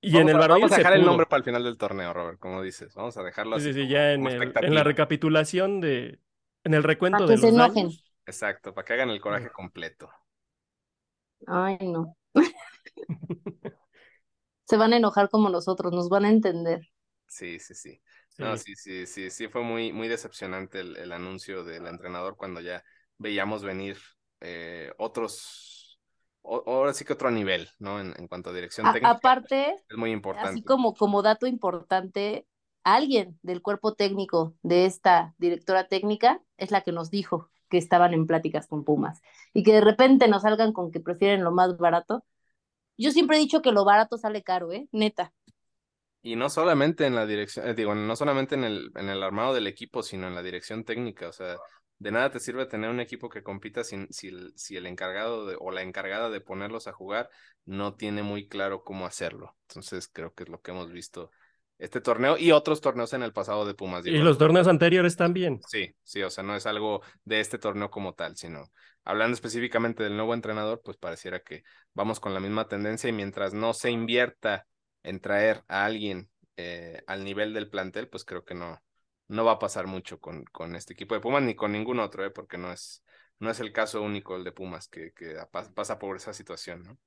[0.00, 2.62] y en el Vamos a dejar el nombre para el final del torneo, Robert, como
[2.62, 2.94] dices.
[2.94, 3.72] Vamos a dejarlo así.
[3.72, 6.20] Sí, sí, ya en, en, la recapitulación de.
[6.64, 8.04] En el recuento de los Daños.
[8.26, 10.10] Exacto, para que hagan el coraje completo.
[11.46, 12.16] Ay, no.
[14.68, 16.82] Se van a enojar como nosotros, nos van a entender.
[17.26, 18.00] Sí, sí, sí.
[18.38, 22.60] No, sí, sí, sí, sí, fue muy, muy decepcionante el, el anuncio del entrenador cuando
[22.60, 22.84] ya
[23.18, 23.98] veíamos venir
[24.40, 26.00] eh, otros,
[26.42, 28.00] ahora sí que otro nivel, ¿no?
[28.00, 29.16] En, en cuanto a dirección técnica.
[29.16, 30.52] Aparte, es muy importante.
[30.52, 32.46] Así como, como dato importante,
[32.84, 38.14] alguien del cuerpo técnico de esta directora técnica es la que nos dijo que estaban
[38.14, 39.20] en pláticas con Pumas
[39.52, 42.24] y que de repente nos salgan con que prefieren lo más barato.
[42.98, 44.88] Yo siempre he dicho que lo barato sale caro, ¿eh?
[44.92, 45.32] Neta.
[46.20, 49.54] Y no solamente en la dirección, eh, digo, no solamente en el, en el armado
[49.54, 51.28] del equipo, sino en la dirección técnica.
[51.28, 51.56] O sea,
[51.98, 55.46] de nada te sirve tener un equipo que compita si, si, el, si el encargado
[55.46, 57.30] de, o la encargada de ponerlos a jugar
[57.64, 59.56] no tiene muy claro cómo hacerlo.
[59.68, 61.30] Entonces creo que es lo que hemos visto
[61.78, 64.04] este torneo y otros torneos en el pasado de Pumas.
[64.04, 65.60] y los torneos anteriores también.
[65.68, 68.70] Sí, sí, o sea, no es algo de este torneo como tal, sino
[69.08, 71.62] hablando específicamente del nuevo entrenador, pues pareciera que
[71.94, 74.66] vamos con la misma tendencia y mientras no se invierta
[75.02, 76.28] en traer a alguien
[76.58, 78.78] eh, al nivel del plantel, pues creo que no,
[79.28, 82.22] no va a pasar mucho con, con este equipo de Pumas ni con ningún otro,
[82.22, 82.30] ¿eh?
[82.30, 83.02] porque no es,
[83.38, 85.36] no es el caso único el de Pumas que, que
[85.74, 86.98] pasa por esa situación, ¿no?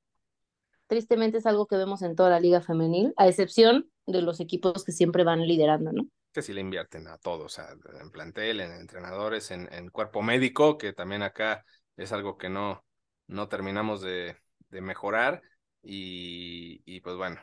[0.88, 4.84] Tristemente es algo que vemos en toda la liga femenil, a excepción de los equipos
[4.84, 6.08] que siempre van liderando, ¿no?
[6.34, 10.94] Que sí le invierten a todos, en plantel, en entrenadores, en, en, cuerpo médico, que
[10.94, 11.64] también acá
[11.98, 12.84] es algo que no,
[13.28, 14.38] no terminamos de,
[14.70, 15.42] de mejorar
[15.84, 17.42] y, y pues bueno,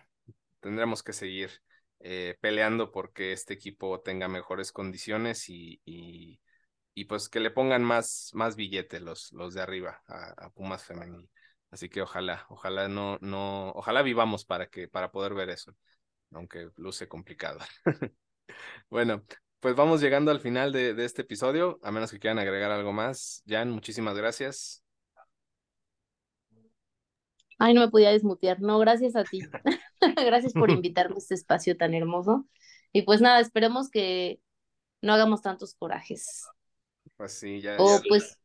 [0.61, 1.51] tendremos que seguir
[2.01, 6.41] eh, peleando porque este equipo tenga mejores condiciones y, y,
[7.07, 11.31] pues que le pongan más, más billete los, los de arriba a, Pumas femenil.
[11.71, 15.75] Así que ojalá, ojalá no, no, ojalá vivamos para que, para poder ver eso.
[16.33, 17.61] aunque luce complicado.
[18.91, 19.25] bueno,
[19.61, 22.93] pues vamos llegando al final de, de, este episodio, a menos que quieran agregar algo
[22.93, 23.43] más.
[23.47, 24.85] Jan, muchísimas gracias.
[27.59, 28.61] Ay, no me podía desmutear.
[28.61, 29.41] No, gracias a ti.
[30.17, 32.47] gracias por invitarme a este espacio tan hermoso.
[32.93, 34.41] Y pues nada, esperemos que
[35.03, 36.47] no hagamos tantos corajes.
[37.17, 37.77] Pues sí, ya.
[37.79, 38.39] O pues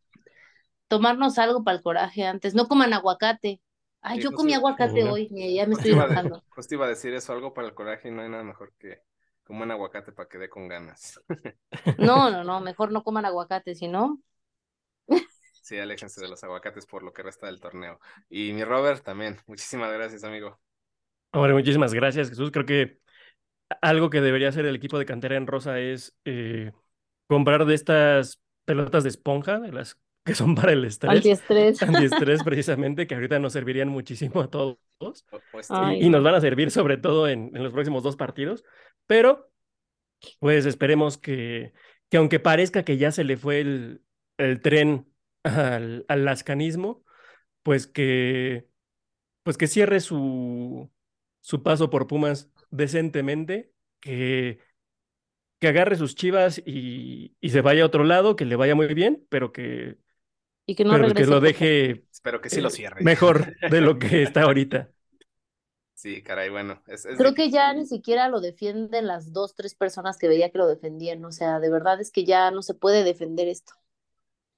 [0.88, 2.56] tomarnos algo para el coraje antes.
[2.56, 3.62] No coman aguacate.
[4.02, 6.44] Ay, yo comí aguacate hoy, ya me estoy enojando.
[6.54, 8.74] Pues te iba a decir eso, algo para el coraje y no hay nada mejor
[8.78, 9.02] que
[9.44, 11.20] coman aguacate para que dé con ganas.
[11.98, 14.22] No, no, no, mejor no coman aguacate, si no.
[15.62, 18.00] Sí, aléjense de los aguacates por lo que resta del torneo.
[18.30, 20.60] Y mi Robert también, muchísimas gracias, amigo.
[21.32, 22.52] Hombre, muchísimas gracias, Jesús.
[22.52, 23.00] Creo que
[23.82, 26.72] algo que debería hacer el equipo de cantera en rosa es eh,
[27.28, 31.12] comprar de estas pelotas de esponja, de las que son para el estrés.
[31.12, 31.82] Antiestrés.
[31.82, 34.78] Antiestrés, precisamente, que ahorita nos servirían muchísimo a todos.
[36.00, 38.64] Y, nos van a servir sobre todo en, en, los próximos dos partidos.
[39.08, 39.52] Pero,
[40.40, 41.74] pues esperemos que,
[42.10, 44.02] que aunque parezca que ya se le fue el,
[44.38, 45.08] el tren
[45.44, 47.04] al, al lascanismo,
[47.64, 48.68] pues que,
[49.44, 50.92] pues que cierre su,
[51.42, 54.60] su paso por Pumas decentemente, que,
[55.60, 58.94] que agarre sus chivas y, y, se vaya a otro lado, que le vaya muy
[58.94, 59.98] bien, pero que,
[60.66, 63.04] y que, no pero que lo deje Espero que sí lo cierre.
[63.04, 64.90] mejor de lo que está ahorita.
[65.94, 66.82] Sí, caray, bueno.
[66.88, 70.50] Es, es Creo que ya ni siquiera lo defienden las dos, tres personas que veía
[70.50, 71.24] que lo defendían.
[71.26, 73.74] O sea, de verdad es que ya no se puede defender esto.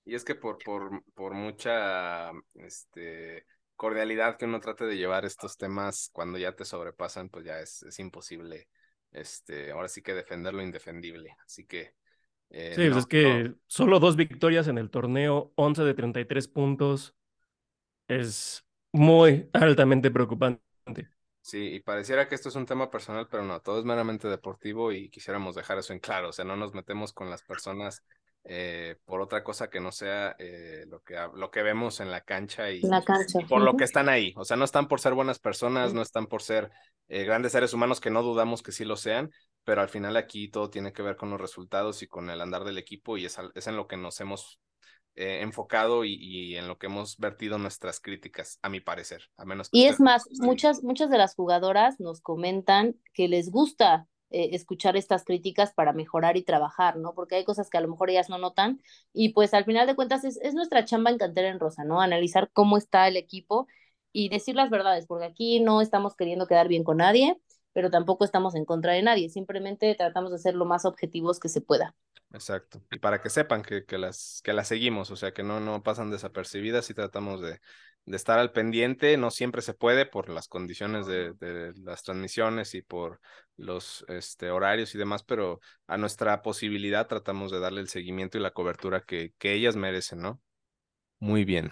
[0.05, 3.45] Y es que por, por, por mucha este,
[3.75, 7.83] cordialidad que uno trate de llevar estos temas, cuando ya te sobrepasan, pues ya es,
[7.83, 8.67] es imposible,
[9.11, 11.35] este, ahora sí que defender lo indefendible.
[11.45, 11.93] Así que...
[12.49, 17.15] Eh, sí, pues es que solo dos victorias en el torneo, 11 de 33 puntos,
[18.07, 20.61] es muy altamente preocupante.
[21.41, 24.91] Sí, y pareciera que esto es un tema personal, pero no, todo es meramente deportivo
[24.91, 28.03] y quisiéramos dejar eso en claro, o sea, no nos metemos con las personas
[28.47, 32.21] eh, por otra cosa que no sea eh, lo, que, lo que vemos en la
[32.21, 33.39] cancha y, la cancha.
[33.49, 34.33] por lo que están ahí.
[34.37, 36.71] O sea, no están por ser buenas personas, no están por ser
[37.07, 39.31] eh, grandes seres humanos que no dudamos que sí lo sean,
[39.65, 42.63] pero al final aquí todo tiene que ver con los resultados y con el andar
[42.63, 44.59] del equipo y es, es en lo que nos hemos
[45.17, 49.23] enfocado y, y, en lo que hemos vertido nuestras críticas, a mi parecer.
[49.37, 54.09] A menos y es más, muchas, muchas de las jugadoras nos comentan que les gusta
[54.31, 57.13] eh, escuchar estas críticas para mejorar y trabajar, ¿no?
[57.13, 58.81] Porque hay cosas que a lo mejor ellas no notan
[59.13, 62.01] y pues al final de cuentas es, es nuestra chamba en Cantera en Rosa, ¿no?
[62.01, 63.67] Analizar cómo está el equipo
[64.11, 67.39] y decir las verdades, porque aquí no estamos queriendo quedar bien con nadie,
[67.75, 71.49] pero tampoco estamos en contra de nadie, simplemente tratamos de ser lo más objetivos que
[71.49, 71.93] se pueda.
[72.31, 72.81] Exacto.
[72.89, 75.83] Y para que sepan que, que, las, que las seguimos, o sea, que no, no
[75.83, 77.59] pasan desapercibidas y tratamos de,
[78.05, 79.17] de estar al pendiente.
[79.17, 83.19] No siempre se puede por las condiciones de, de las transmisiones y por
[83.57, 88.41] los este, horarios y demás, pero a nuestra posibilidad tratamos de darle el seguimiento y
[88.41, 90.41] la cobertura que, que ellas merecen, ¿no?
[91.19, 91.71] Muy bien.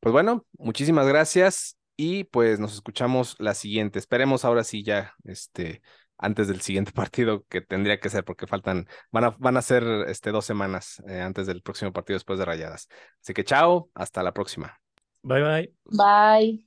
[0.00, 3.98] Pues bueno, muchísimas gracias y pues nos escuchamos la siguiente.
[3.98, 5.82] Esperemos ahora sí ya, este,
[6.18, 9.84] antes del siguiente partido que tendría que ser porque faltan, van a, van a ser
[10.08, 12.88] este, dos semanas eh, antes del próximo partido después de Rayadas.
[13.22, 14.78] Así que chao, hasta la próxima.
[15.22, 15.74] Bye bye.
[15.84, 16.66] Bye.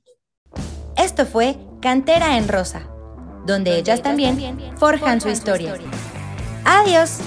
[0.96, 2.88] Esto fue Cantera en Rosa,
[3.46, 5.74] donde ellas también forjan su historia.
[6.64, 7.20] Adiós.